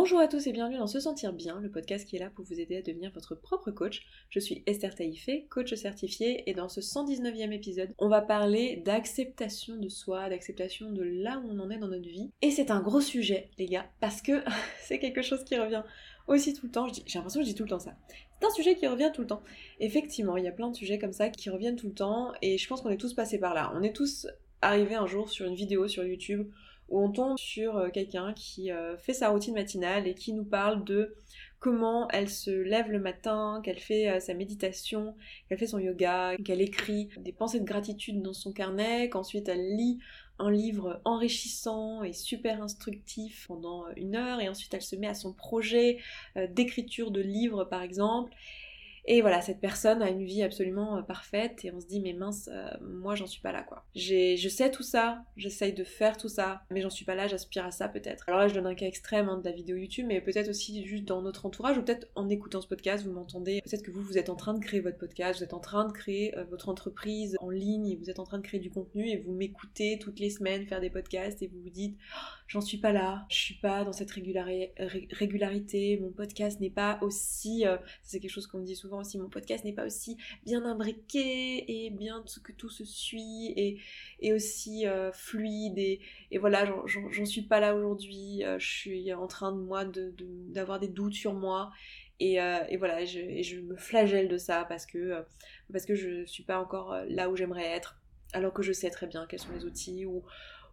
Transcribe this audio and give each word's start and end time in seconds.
Bonjour 0.00 0.20
à 0.20 0.28
tous 0.28 0.46
et 0.46 0.52
bienvenue 0.52 0.78
dans 0.78 0.86
Se 0.86 1.00
Sentir 1.00 1.32
Bien, 1.32 1.60
le 1.60 1.72
podcast 1.72 2.08
qui 2.08 2.14
est 2.14 2.20
là 2.20 2.30
pour 2.30 2.44
vous 2.44 2.60
aider 2.60 2.76
à 2.76 2.82
devenir 2.82 3.10
votre 3.10 3.34
propre 3.34 3.72
coach. 3.72 4.06
Je 4.30 4.38
suis 4.38 4.62
Esther 4.66 4.94
Taïfé, 4.94 5.48
coach 5.50 5.74
certifiée, 5.74 6.48
et 6.48 6.54
dans 6.54 6.68
ce 6.68 6.80
119e 6.80 7.50
épisode, 7.50 7.92
on 7.98 8.08
va 8.08 8.22
parler 8.22 8.80
d'acceptation 8.86 9.74
de 9.74 9.88
soi, 9.88 10.28
d'acceptation 10.28 10.92
de 10.92 11.02
là 11.02 11.42
où 11.44 11.50
on 11.50 11.58
en 11.58 11.68
est 11.68 11.78
dans 11.78 11.88
notre 11.88 12.08
vie. 12.08 12.30
Et 12.42 12.52
c'est 12.52 12.70
un 12.70 12.80
gros 12.80 13.00
sujet, 13.00 13.50
les 13.58 13.66
gars, 13.66 13.90
parce 13.98 14.22
que 14.22 14.44
c'est 14.84 15.00
quelque 15.00 15.20
chose 15.20 15.42
qui 15.42 15.58
revient 15.58 15.82
aussi 16.28 16.54
tout 16.54 16.66
le 16.66 16.70
temps. 16.70 16.86
J'ai 16.86 17.18
l'impression 17.18 17.40
que 17.40 17.46
je 17.46 17.50
dis 17.50 17.56
tout 17.56 17.64
le 17.64 17.70
temps 17.70 17.80
ça. 17.80 17.96
C'est 18.38 18.46
un 18.46 18.50
sujet 18.50 18.76
qui 18.76 18.86
revient 18.86 19.10
tout 19.12 19.22
le 19.22 19.26
temps. 19.26 19.42
Effectivement, 19.80 20.36
il 20.36 20.44
y 20.44 20.48
a 20.48 20.52
plein 20.52 20.70
de 20.70 20.76
sujets 20.76 21.00
comme 21.00 21.12
ça 21.12 21.28
qui 21.28 21.50
reviennent 21.50 21.74
tout 21.74 21.88
le 21.88 21.94
temps, 21.94 22.34
et 22.40 22.56
je 22.56 22.68
pense 22.68 22.82
qu'on 22.82 22.90
est 22.90 22.98
tous 22.98 23.14
passés 23.14 23.40
par 23.40 23.52
là. 23.52 23.72
On 23.74 23.82
est 23.82 23.96
tous 23.96 24.28
arrivés 24.62 24.94
un 24.94 25.08
jour 25.08 25.28
sur 25.28 25.46
une 25.46 25.56
vidéo 25.56 25.88
sur 25.88 26.04
YouTube 26.04 26.48
où 26.88 27.00
on 27.00 27.10
tombe 27.10 27.38
sur 27.38 27.76
euh, 27.76 27.90
quelqu'un 27.90 28.32
qui 28.32 28.70
euh, 28.70 28.96
fait 28.96 29.12
sa 29.12 29.28
routine 29.30 29.54
matinale 29.54 30.06
et 30.06 30.14
qui 30.14 30.32
nous 30.32 30.44
parle 30.44 30.84
de 30.84 31.14
comment 31.60 32.08
elle 32.10 32.28
se 32.28 32.50
lève 32.50 32.90
le 32.90 33.00
matin, 33.00 33.60
qu'elle 33.64 33.78
fait 33.78 34.08
euh, 34.08 34.20
sa 34.20 34.34
méditation, 34.34 35.14
qu'elle 35.48 35.58
fait 35.58 35.66
son 35.66 35.78
yoga, 35.78 36.36
qu'elle 36.44 36.60
écrit 36.60 37.08
des 37.18 37.32
pensées 37.32 37.60
de 37.60 37.64
gratitude 37.64 38.22
dans 38.22 38.32
son 38.32 38.52
carnet, 38.52 39.08
qu'ensuite 39.10 39.48
elle 39.48 39.76
lit 39.76 39.98
un 40.38 40.52
livre 40.52 41.00
enrichissant 41.04 42.04
et 42.04 42.12
super 42.12 42.62
instructif 42.62 43.46
pendant 43.48 43.86
une 43.96 44.14
heure 44.14 44.40
et 44.40 44.48
ensuite 44.48 44.72
elle 44.72 44.82
se 44.82 44.94
met 44.94 45.08
à 45.08 45.14
son 45.14 45.32
projet 45.32 45.98
d'écriture 46.50 47.10
de 47.10 47.20
livre 47.20 47.64
par 47.64 47.82
exemple 47.82 48.32
et 49.10 49.22
voilà, 49.22 49.40
cette 49.40 49.58
personne 49.58 50.02
a 50.02 50.10
une 50.10 50.22
vie 50.22 50.42
absolument 50.42 50.98
euh, 50.98 51.02
parfaite 51.02 51.64
et 51.64 51.72
on 51.72 51.80
se 51.80 51.86
dit 51.86 51.98
mais 51.98 52.12
mince, 52.12 52.50
euh, 52.52 52.68
moi 52.82 53.14
j'en 53.14 53.26
suis 53.26 53.40
pas 53.40 53.52
là 53.52 53.62
quoi. 53.62 53.86
Je 53.96 54.48
sais 54.50 54.70
tout 54.70 54.82
ça, 54.82 55.24
j'essaye 55.34 55.72
de 55.72 55.82
faire 55.82 56.18
tout 56.18 56.28
ça, 56.28 56.60
mais 56.70 56.82
j'en 56.82 56.90
suis 56.90 57.06
pas 57.06 57.14
là, 57.14 57.26
j'aspire 57.26 57.64
à 57.64 57.70
ça 57.70 57.88
peut-être. 57.88 58.28
Alors 58.28 58.38
là 58.38 58.48
je 58.48 58.54
donne 58.54 58.66
un 58.66 58.74
cas 58.74 58.84
extrême 58.84 59.30
hein, 59.30 59.38
de 59.38 59.44
la 59.48 59.52
vidéo 59.52 59.76
YouTube, 59.76 60.04
mais 60.06 60.20
peut-être 60.20 60.50
aussi 60.50 60.84
juste 60.84 61.06
dans 61.06 61.22
notre 61.22 61.46
entourage 61.46 61.78
ou 61.78 61.82
peut-être 61.82 62.06
en 62.16 62.28
écoutant 62.28 62.60
ce 62.60 62.68
podcast, 62.68 63.06
vous 63.06 63.12
m'entendez, 63.12 63.62
peut-être 63.62 63.82
que 63.82 63.90
vous 63.90 64.02
vous 64.02 64.18
êtes 64.18 64.28
en 64.28 64.36
train 64.36 64.52
de 64.52 64.60
créer 64.60 64.80
votre 64.80 64.98
podcast, 64.98 65.38
vous 65.38 65.44
êtes 65.44 65.54
en 65.54 65.60
train 65.60 65.86
de 65.86 65.92
créer 65.92 66.36
euh, 66.36 66.44
votre 66.44 66.68
entreprise 66.68 67.34
en 67.40 67.48
ligne, 67.48 67.96
vous 67.98 68.10
êtes 68.10 68.18
en 68.18 68.24
train 68.24 68.36
de 68.36 68.44
créer 68.44 68.60
du 68.60 68.70
contenu 68.70 69.08
et 69.08 69.16
vous 69.16 69.32
m'écoutez 69.32 69.98
toutes 69.98 70.20
les 70.20 70.28
semaines 70.28 70.66
faire 70.66 70.82
des 70.82 70.90
podcasts 70.90 71.40
et 71.42 71.46
vous 71.46 71.62
vous 71.62 71.70
dites 71.70 71.96
j'en 72.48 72.60
suis 72.60 72.78
pas 72.78 72.92
là, 72.92 73.26
je 73.30 73.36
suis 73.36 73.54
pas 73.54 73.84
dans 73.84 73.92
cette 73.92 74.10
régularité, 74.10 75.98
mon 76.00 76.10
podcast 76.10 76.60
n'est 76.60 76.70
pas 76.70 76.98
aussi, 77.02 77.64
c'est 78.02 78.18
quelque 78.20 78.30
chose 78.30 78.46
qu'on 78.46 78.58
me 78.58 78.64
dit 78.64 78.76
souvent 78.76 79.04
si 79.04 79.18
mon 79.18 79.28
podcast 79.28 79.64
n'est 79.64 79.72
pas 79.72 79.86
aussi 79.86 80.16
bien 80.44 80.64
imbriqué 80.64 81.84
et 81.86 81.90
bien 81.90 82.24
que 82.42 82.52
tout 82.52 82.70
se 82.70 82.84
suit 82.84 83.52
et, 83.56 83.80
et 84.20 84.32
aussi 84.32 84.86
euh, 84.86 85.12
fluide 85.12 85.78
et, 85.78 86.00
et 86.30 86.38
voilà 86.38 86.64
j'en 86.86 87.24
suis 87.24 87.42
pas 87.42 87.60
là 87.60 87.74
aujourd'hui 87.74 88.44
euh, 88.44 88.58
je 88.58 88.66
suis 88.66 89.12
en 89.12 89.26
train 89.26 89.52
de 89.52 89.58
moi 89.58 89.84
d'avoir 89.84 90.80
de, 90.80 90.86
des 90.86 90.92
doutes 90.92 91.14
sur 91.14 91.34
moi 91.34 91.70
et, 92.20 92.40
euh, 92.40 92.64
et 92.68 92.76
voilà 92.76 93.04
je, 93.04 93.18
et 93.18 93.42
je 93.42 93.60
me 93.60 93.76
flagelle 93.76 94.28
de 94.28 94.38
ça 94.38 94.64
parce 94.68 94.86
que 94.86 95.24
parce 95.72 95.86
que 95.86 95.94
je 95.94 96.24
suis 96.24 96.42
pas 96.42 96.58
encore 96.58 96.96
là 97.08 97.30
où 97.30 97.36
j'aimerais 97.36 97.66
être 97.66 98.00
alors 98.32 98.52
que 98.52 98.62
je 98.62 98.72
sais 98.72 98.90
très 98.90 99.06
bien 99.06 99.26
quels 99.26 99.40
sont 99.40 99.52
les 99.54 99.64
outils 99.64 100.04
ou 100.04 100.22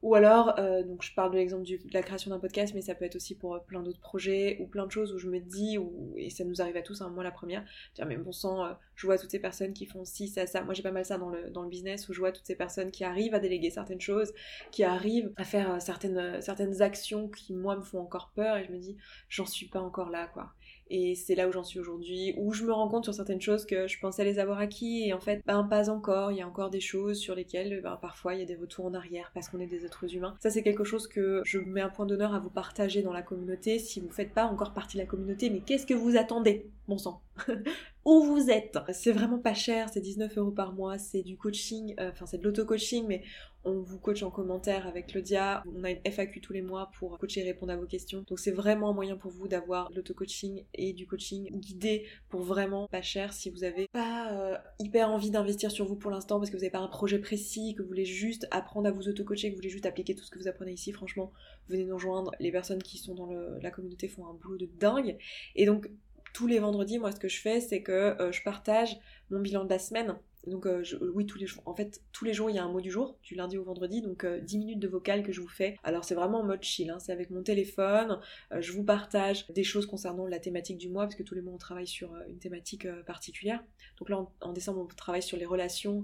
ou 0.06 0.14
alors, 0.14 0.53
euh, 0.59 0.84
donc 0.84 1.02
je 1.02 1.11
parle 1.16 1.31
de 1.31 1.38
l'exemple 1.38 1.64
de 1.64 1.80
la 1.92 2.03
création 2.03 2.30
d'un 2.30 2.38
podcast, 2.38 2.75
mais 2.75 2.81
ça 2.81 2.94
peut 2.94 3.06
être 3.06 3.16
aussi 3.16 3.34
pour 3.34 3.56
euh, 3.56 3.59
plein 3.59 3.81
d'autres 3.81 4.00
projets 4.00 4.59
ou 4.61 4.67
plein 4.67 4.86
de 4.86 4.92
choses 4.92 5.11
où 5.11 5.17
je 5.17 5.28
me 5.28 5.39
dis, 5.39 5.80
et 6.16 6.30
ça 6.30 6.44
nous 6.44 6.61
arrive 6.61 6.78
à 6.78 6.84
tous, 6.84 7.02
hein, 7.02 7.09
moi 7.09 7.23
la 7.23 7.31
première, 7.31 7.66
dire 7.95 8.06
mais 8.06 8.16
bon 8.16 8.31
sang, 8.31 8.66
euh, 8.66 8.73
je 8.94 9.08
vois 9.08 9.17
toutes 9.17 9.31
ces 9.31 9.39
personnes 9.39 9.73
qui 9.73 9.88
font 9.88 10.06
ci, 10.06 10.28
ça, 10.28 10.45
ça. 10.45 10.61
Moi 10.61 10.76
j'ai 10.76 10.83
pas 10.83 10.92
mal 10.92 11.06
ça 11.06 11.17
dans 11.17 11.31
le, 11.31 11.70
business 11.70 12.08
où 12.08 12.14
je 12.14 12.20
vois 12.20 12.31
toutes 12.31 12.45
ces 12.45 12.56
personnes 12.56 12.92
qui 12.92 13.03
arrivent 13.03 13.33
à 13.33 13.39
déléguer 13.39 13.72
certaines 13.72 14.00
choses, 14.00 14.31
qui 14.70 14.83
arrivent 14.83 15.33
à 15.38 15.44
faire 15.44 15.81
certaines, 15.81 16.39
certaines 16.39 16.83
actions 16.83 17.28
qui 17.28 17.56
moi 17.56 17.76
me 17.76 17.81
font 17.81 18.00
encore 18.00 18.31
peur 18.36 18.58
et 18.58 18.66
je 18.66 18.72
me 18.72 18.78
dis 18.78 18.98
j'en 19.28 19.48
suis 19.48 19.70
pas 19.70 19.80
encore 19.80 20.11
là 20.11 20.28
quoi. 20.28 20.53
Et 20.89 21.16
c'est 21.16 21.36
là 21.36 21.47
où 21.47 21.52
j'en 21.52 21.64
suis 21.64 21.80
aujourd'hui, 21.80 22.33
où 22.38 22.53
je 22.53 22.64
me 22.64 22.72
rends 22.72 22.88
compte 22.88 23.05
sur 23.05 23.14
certaines 23.14 23.41
choses 23.41 23.66
que 23.66 23.88
je 23.88 24.00
pensais 24.00 24.23
les 24.23 24.39
avoir 24.39 24.59
acquis, 24.59 25.08
et 25.08 25.14
en 25.14 25.19
fait, 25.19 25.42
ben 25.45 25.64
pas 25.64 25.89
encore, 25.89 26.31
il 26.31 26.38
y 26.38 26.42
a 26.42 26.47
encore 26.47 26.69
des 26.69 26.80
choses 26.80 27.17
sur 27.17 27.36
lesquelles 27.36 27.82
ben, 27.82 27.98
parfois 28.02 28.36
il 28.36 28.39
y 28.39 28.43
a 28.43 28.45
des 28.45 28.55
retours 28.55 28.86
en 28.86 28.93
arrière 28.93 29.32
parce 29.33 29.49
qu'on 29.49 29.59
est 29.59 29.67
des 29.67 29.86
êtres 29.86 30.14
humains. 30.15 30.36
Ça 30.39 30.49
c'est 30.49 30.64
quelque 30.64 30.83
chose 30.83 31.08
que 31.08 31.42
je 31.43 31.58
mets 31.59 31.82
un 31.82 31.89
point 31.89 32.05
d'honneur 32.05 32.33
à 32.33 32.39
vous 32.39 32.49
partager 32.49 33.02
dans 33.02 33.14
la 33.14 33.21
communauté. 33.21 33.80
Si 33.80 33.99
vous 33.99 34.11
faites 34.11 34.33
pas 34.33 34.45
encore 34.45 34.73
partie 34.73 34.98
de 34.98 35.02
la 35.02 35.08
communauté, 35.08 35.49
mais 35.49 35.61
qu'est-ce 35.61 35.86
que 35.87 35.93
vous 35.93 36.17
attendez 36.17 36.70
Bon 36.88 36.98
sang? 36.98 37.24
où 38.05 38.23
vous 38.23 38.49
êtes. 38.49 38.77
C'est 38.93 39.11
vraiment 39.11 39.39
pas 39.39 39.53
cher, 39.53 39.89
c'est 39.91 40.01
19 40.01 40.37
euros 40.37 40.51
par 40.51 40.73
mois, 40.73 40.97
c'est 40.97 41.23
du 41.23 41.37
coaching, 41.37 41.95
euh, 41.99 42.11
enfin 42.11 42.25
c'est 42.25 42.37
de 42.37 42.43
l'auto-coaching, 42.43 43.05
mais 43.07 43.23
on 43.65 43.81
vous 43.81 43.97
coach 43.97 44.21
en 44.21 44.29
commentaire 44.29 44.85
avec 44.85 45.07
Claudia. 45.07 45.63
On 45.75 45.83
a 45.83 45.89
une 45.89 45.99
FAQ 46.05 46.39
tous 46.39 46.53
les 46.53 46.61
mois 46.61 46.91
pour 46.99 47.17
coacher 47.17 47.41
et 47.41 47.43
répondre 47.43 47.73
à 47.73 47.75
vos 47.75 47.87
questions. 47.87 48.23
Donc 48.27 48.37
c'est 48.39 48.51
vraiment 48.51 48.91
un 48.91 48.93
moyen 48.93 49.17
pour 49.17 49.31
vous 49.31 49.47
d'avoir 49.47 49.91
l'auto-coaching 49.91 50.63
et 50.75 50.93
du 50.93 51.07
coaching 51.07 51.49
guidé 51.59 52.05
pour 52.29 52.41
vraiment 52.41 52.87
pas 52.87 53.01
cher 53.01 53.33
si 53.33 53.49
vous 53.49 53.63
avez 53.63 53.87
pas 53.87 54.31
euh, 54.33 54.55
hyper 54.77 55.09
envie 55.09 55.31
d'investir 55.31 55.71
sur 55.71 55.85
vous 55.85 55.95
pour 55.95 56.11
l'instant 56.11 56.37
parce 56.37 56.52
que 56.52 56.55
vous 56.55 56.61
n'avez 56.61 56.71
pas 56.71 56.79
un 56.79 56.87
projet 56.87 57.17
précis, 57.17 57.73
que 57.75 57.81
vous 57.81 57.87
voulez 57.87 58.05
juste 58.05 58.47
apprendre 58.52 58.87
à 58.87 58.91
vous 58.91 59.09
auto-coacher, 59.09 59.49
que 59.49 59.53
vous 59.53 59.61
voulez 59.61 59.69
juste 59.69 59.87
appliquer 59.87 60.13
tout 60.13 60.23
ce 60.23 60.29
que 60.29 60.37
vous 60.37 60.47
apprenez 60.47 60.73
ici. 60.73 60.91
Franchement, 60.91 61.31
venez 61.67 61.85
nous 61.85 61.95
rejoindre. 61.95 62.31
Les 62.39 62.52
personnes 62.52 62.83
qui 62.83 62.99
sont 62.99 63.15
dans 63.15 63.31
la 63.31 63.71
communauté 63.71 64.07
font 64.07 64.27
un 64.27 64.35
boulot 64.35 64.57
de 64.57 64.69
dingue. 64.79 65.17
Et 65.55 65.65
donc 65.65 65.89
tous 66.35 66.47
les 66.47 66.59
vendredis, 66.59 66.99
moi, 66.99 67.13
ce 67.13 67.19
que 67.19 67.29
je 67.29 67.39
fais, 67.39 67.61
c'est 67.61 67.81
que 67.81 67.93
euh, 67.93 68.29
je 68.33 68.43
partage 68.43 68.97
mon 69.31 69.39
bilan 69.39 69.63
de 69.63 69.69
la 69.69 69.79
semaine 69.79 70.17
donc 70.48 70.66
euh, 70.66 70.83
oui, 71.14 71.26
tous 71.26 71.38
les 71.38 71.48
jours. 71.48 71.64
En 71.66 71.76
fait, 71.76 72.02
tous 72.11 72.26
les 72.26 72.33
jours, 72.33 72.50
il 72.50 72.56
y 72.56 72.60
a 72.60 72.64
un 72.64 72.72
mot 72.72 72.82
du 72.82 72.92
jour, 72.92 73.17
du 73.23 73.36
lundi 73.36 73.58
au 73.58 73.64
vendredi, 73.64 74.02
donc 74.02 74.26
10 74.26 74.56
euh, 74.56 74.60
minutes 74.60 74.80
de 74.80 74.88
vocal 74.88 75.23
que 75.23 75.32
je 75.32 75.42
vous 75.42 75.48
fais. 75.48 75.78
Alors 75.83 76.04
c'est 76.04 76.16
vraiment 76.16 76.39
en 76.39 76.44
mode 76.44 76.64
chill, 76.64 76.89
hein. 76.89 77.00
c'est 77.00 77.11
avec 77.11 77.30
mon 77.30 77.44
téléphone, 77.44 78.20
euh, 78.52 78.61
je 78.61 78.72
vous 78.72 78.83
partage 78.83 79.48
des 79.50 79.64
choses 79.64 79.86
concernant 79.86 80.28
la 80.28 80.39
thématique 80.39 80.78
du 80.78 80.89
mois, 80.89 81.04
parce 81.04 81.16
que 81.16 81.23
tous 81.23 81.36
les 81.36 81.42
mois 81.42 81.54
on 81.54 81.58
travaille 81.58 81.88
sur 81.88 82.14
une 82.28 82.38
thématique 82.38 82.88
particulière. 83.06 83.64
Donc 84.00 84.10
là, 84.10 84.26
en, 84.42 84.54
décembre, 84.54 84.82
on 84.82 84.95
travaille 84.95 85.23
sur 85.23 85.38
les 85.38 85.45
relations 85.45 86.04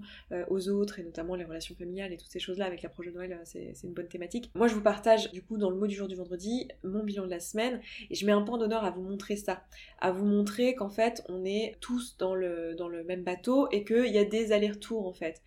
aux 0.50 0.69
autres, 0.69 1.00
et 1.00 1.03
notamment 1.03 1.35
les 1.35 1.44
relations 1.44 1.75
familiales 1.75 2.13
et 2.13 2.18
toutes 2.18 2.31
ces 2.31 2.40
choses-là. 2.40 2.66
Avec 2.66 2.81
l'approche 2.81 3.08
de 3.08 3.12
Noël, 3.12 3.40
c'est 3.44 3.73
une 3.84 3.94
bonne 3.94 4.08
thématique. 4.08 4.50
Moi, 4.56 4.68
je 4.68 4.75
vous 4.75 4.81
partage, 4.81 5.31
du 5.31 5.41
coup, 5.41 5.58
dans 5.58 5.69
le 5.69 5.75
mot 5.75 5.88
du 5.88 5.96
jour 5.96 6.08
du 6.08 6.16
vendredi, 6.16 6.68
mon 6.84 7.03
bilan 7.03 7.25
de 7.25 7.29
la 7.29 7.40
semaine, 7.40 7.81
et 8.09 8.16
je 8.16 8.25
mets 8.25 8.31
un 8.31 8.41
point 8.41 8.58
d'honneur 8.58 8.84
à 8.84 8.91
vous 8.91 9.02
montrer 9.02 9.35
ça, 9.35 9.63
à 10.00 10.12
vous 10.12 10.25
montrer 10.25 10.75
qu'en 10.75 10.90
fait, 10.90 11.23
on 11.28 11.44
est 11.44 11.75
tous 11.81 12.16
dans 12.18 12.35
le, 12.35 12.75
dans 12.75 12.88
le 12.88 13.03
même 13.03 13.23
bateau, 13.23 13.68
et 13.72 13.84
qu'il 13.84 14.12
y 14.12 14.18
a 14.18 14.25
des 14.31 14.51
allers-retours 14.51 15.07
en 15.07 15.13
fait. 15.13 15.41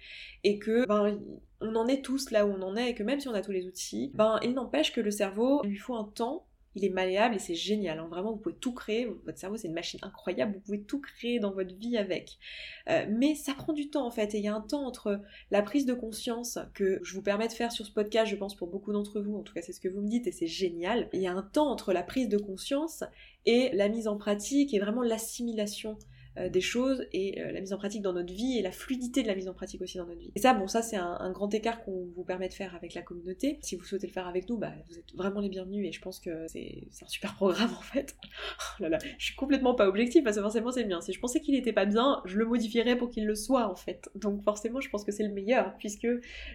Et 0.44 0.58
que 0.58 0.86
ben, 0.86 1.18
on 1.60 1.74
en 1.74 1.86
est 1.88 2.02
tous 2.02 2.30
là 2.30 2.46
où 2.46 2.50
on 2.50 2.62
en 2.62 2.76
est 2.76 2.90
et 2.90 2.94
que 2.94 3.02
même 3.02 3.20
si 3.20 3.28
on 3.28 3.34
a 3.34 3.40
tous 3.40 3.52
les 3.52 3.66
outils, 3.66 4.12
ben 4.14 4.38
il 4.42 4.52
n'empêche 4.52 4.92
que 4.92 5.00
le 5.00 5.10
cerveau, 5.10 5.60
il 5.64 5.70
lui 5.70 5.78
faut 5.78 5.96
un 5.96 6.04
temps 6.04 6.46
il 6.74 6.84
est 6.84 6.90
malléable 6.90 7.36
et 7.36 7.38
c'est 7.38 7.54
génial. 7.54 7.98
Hein. 7.98 8.08
Vraiment, 8.10 8.32
vous 8.32 8.38
pouvez 8.38 8.56
tout 8.56 8.72
créer. 8.72 9.06
Votre 9.24 9.38
cerveau, 9.38 9.56
c'est 9.56 9.68
une 9.68 9.74
machine 9.74 10.00
incroyable. 10.02 10.54
Vous 10.54 10.60
pouvez 10.60 10.82
tout 10.82 11.00
créer 11.00 11.38
dans 11.38 11.52
votre 11.52 11.74
vie 11.74 11.96
avec. 11.96 12.38
Euh, 12.88 13.06
mais 13.08 13.34
ça 13.34 13.54
prend 13.54 13.72
du 13.72 13.90
temps 13.90 14.06
en 14.06 14.10
fait. 14.10 14.34
Et 14.34 14.38
il 14.38 14.44
y 14.44 14.48
a 14.48 14.54
un 14.54 14.60
temps 14.60 14.84
entre 14.86 15.20
la 15.50 15.62
prise 15.62 15.86
de 15.86 15.94
conscience 15.94 16.58
que 16.74 17.00
je 17.02 17.14
vous 17.14 17.22
permets 17.22 17.48
de 17.48 17.52
faire 17.52 17.70
sur 17.70 17.86
ce 17.86 17.92
podcast, 17.92 18.30
je 18.30 18.36
pense 18.36 18.56
pour 18.56 18.68
beaucoup 18.68 18.92
d'entre 18.92 19.20
vous. 19.20 19.36
En 19.36 19.42
tout 19.42 19.54
cas, 19.54 19.62
c'est 19.62 19.72
ce 19.72 19.80
que 19.80 19.88
vous 19.88 20.00
me 20.00 20.08
dites 20.08 20.26
et 20.26 20.32
c'est 20.32 20.46
génial. 20.46 21.08
Il 21.12 21.20
y 21.20 21.26
a 21.26 21.32
un 21.32 21.42
temps 21.42 21.70
entre 21.70 21.92
la 21.92 22.02
prise 22.02 22.28
de 22.28 22.38
conscience 22.38 23.04
et 23.46 23.70
la 23.72 23.88
mise 23.88 24.08
en 24.08 24.16
pratique 24.16 24.74
et 24.74 24.78
vraiment 24.80 25.02
l'assimilation 25.02 25.98
des 26.36 26.60
choses 26.60 27.06
et 27.12 27.40
euh, 27.40 27.52
la 27.52 27.60
mise 27.60 27.72
en 27.72 27.78
pratique 27.78 28.02
dans 28.02 28.12
notre 28.12 28.32
vie 28.32 28.58
et 28.58 28.62
la 28.62 28.72
fluidité 28.72 29.22
de 29.22 29.28
la 29.28 29.34
mise 29.34 29.48
en 29.48 29.54
pratique 29.54 29.80
aussi 29.82 29.98
dans 29.98 30.06
notre 30.06 30.18
vie. 30.18 30.32
Et 30.34 30.40
ça, 30.40 30.54
bon, 30.54 30.66
ça 30.66 30.82
c'est 30.82 30.96
un, 30.96 31.30
grand 31.30 31.52
écart 31.54 31.84
qu'on 31.84 32.06
vous 32.14 32.24
permet 32.24 32.48
de 32.48 32.54
faire 32.54 32.74
avec 32.74 32.94
la 32.94 33.02
communauté. 33.02 33.58
Si 33.62 33.76
vous 33.76 33.84
souhaitez 33.84 34.06
le 34.06 34.12
faire 34.12 34.26
avec 34.26 34.48
nous, 34.48 34.58
bah, 34.58 34.72
vous 34.88 34.98
êtes 34.98 35.14
vraiment 35.14 35.40
les 35.40 35.48
bienvenus 35.48 35.88
et 35.88 35.92
je 35.92 36.00
pense 36.00 36.20
que 36.20 36.46
c'est 36.48 36.88
un 37.02 37.08
super 37.08 37.34
programme 37.34 37.70
en 37.78 37.82
fait. 37.82 38.14
oh 38.22 38.82
là 38.82 38.88
là, 38.88 38.98
je 39.18 39.24
suis 39.24 39.36
complètement 39.36 39.74
pas 39.74 39.88
objective 39.88 40.22
parce 40.22 40.36
que 40.36 40.42
forcément 40.42 40.70
c'est 40.70 40.84
bien. 40.84 41.00
Si 41.00 41.12
je 41.12 41.20
pensais 41.20 41.40
qu'il 41.40 41.54
était 41.54 41.72
pas 41.72 41.86
bien, 41.86 42.20
je 42.24 42.36
le 42.36 42.46
modifierais 42.46 42.96
pour 42.96 43.10
qu'il 43.10 43.26
le 43.26 43.34
soit 43.34 43.68
en 43.68 43.76
fait. 43.76 44.10
Donc 44.14 44.42
forcément, 44.42 44.80
je 44.80 44.90
pense 44.90 45.04
que 45.04 45.12
c'est 45.12 45.26
le 45.26 45.32
meilleur 45.32 45.76
puisque 45.78 46.08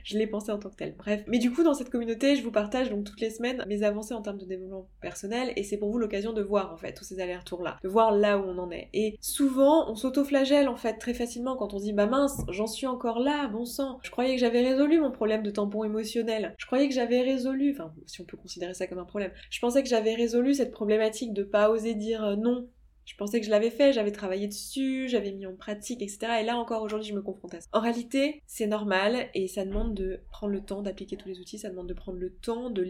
je 0.03 0.17
l'ai 0.17 0.28
pensé 0.28 0.51
en 0.51 0.59
tant 0.59 0.69
que 0.69 0.75
tel. 0.75 0.96
Bref. 0.97 1.23
Mais 1.28 1.40
du 1.40 1.51
coup, 1.51 1.63
dans 1.63 1.73
cette 1.73 1.90
communauté, 1.90 2.35
je 2.35 2.44
vous 2.44 2.51
partage 2.51 2.90
donc 2.90 3.06
toutes 3.06 3.22
les 3.22 3.29
semaines 3.29 3.63
mes 3.67 3.84
avancées 3.84 4.13
en 4.13 4.22
termes 4.22 4.38
de 4.38 4.46
développement 4.46 4.90
personnel 5.01 5.53
et 5.56 5.63
c'est 5.63 5.78
pour 5.78 5.90
vous 5.90 6.00
l'occasion 6.00 6.34
de 6.34 6.41
voir 6.41 6.73
en 6.73 6.78
fait 6.78 6.94
tous 6.94 7.03
ces 7.03 7.20
allers-retours 7.20 7.64
là, 7.64 7.78
de 7.84 7.90
voir 7.90 8.11
là 8.11 8.37
où 8.37 8.43
on 8.43 8.58
en 8.58 8.72
est. 8.72 8.90
Et 8.93 9.17
souvent, 9.22 9.69
on 9.88 9.96
s'auto-flagelle 9.96 10.68
en 10.68 10.76
fait 10.76 10.98
très 10.98 11.14
facilement 11.14 11.56
quand 11.56 11.74
on 11.74 11.80
dit 11.80 11.94
bah 11.94 12.06
mince, 12.06 12.42
j'en 12.50 12.68
suis 12.68 12.88
encore 12.88 13.20
là, 13.20 13.48
bon 13.48 13.66
sang. 13.66 14.00
Je 14.04 14.12
croyais 14.12 14.36
que 14.36 14.40
j'avais 14.40 14.62
résolu 14.62 15.00
mon 15.00 15.12
problème 15.12 15.44
de 15.44 15.52
tampon 15.52 15.84
émotionnel. 15.84 16.56
Je 16.58 16.66
croyais 16.66 16.88
que 16.88 16.94
j'avais 16.94 17.22
résolu, 17.22 17.72
enfin 17.72 17.94
si 18.06 18.22
on 18.22 18.26
peut 18.26 18.38
considérer 18.38 18.74
ça 18.74 18.88
comme 18.88 19.00
un 19.00 19.06
problème. 19.06 19.32
Je 19.50 19.60
pensais 19.60 19.84
que 19.84 19.90
j'avais 19.90 20.16
résolu 20.16 20.54
cette 20.54 20.72
problématique 20.72 21.34
de 21.34 21.44
pas 21.44 21.70
oser 21.70 21.96
dire 21.96 22.24
euh, 22.24 22.36
non 22.36 22.68
je 23.10 23.16
pensais 23.16 23.40
que 23.40 23.46
je 23.48 23.50
l'avais 23.50 23.72
fait, 23.72 23.92
j'avais 23.92 24.12
travaillé 24.12 24.48
dessus, 24.48 25.10
j'avais 25.10 25.32
mis 25.32 25.48
en 25.48 25.56
pratique, 25.56 26.04
etc. 26.04 26.42
Et 26.42 26.44
là 26.44 26.58
encore 26.58 26.84
aujourd'hui, 26.84 27.10
je 27.10 27.16
me 27.16 27.24
confronte 27.24 27.56
à 27.56 27.62
ça. 27.62 27.68
En 27.74 27.80
réalité, 27.80 28.44
c'est 28.46 28.68
normal 28.68 29.30
et 29.34 29.48
ça 29.48 29.66
demande 29.66 29.96
de 29.96 30.20
prendre 30.30 30.54
le 30.54 30.62
temps 30.62 30.84
d'appliquer 30.84 31.18
tous 31.18 31.28
les 31.28 31.40
outils, 31.40 31.58
ça 31.58 31.72
demande 31.72 31.88
de 31.88 31.96
prendre 31.96 32.20
le 32.20 32.30
temps 32.30 32.70
de, 32.70 32.84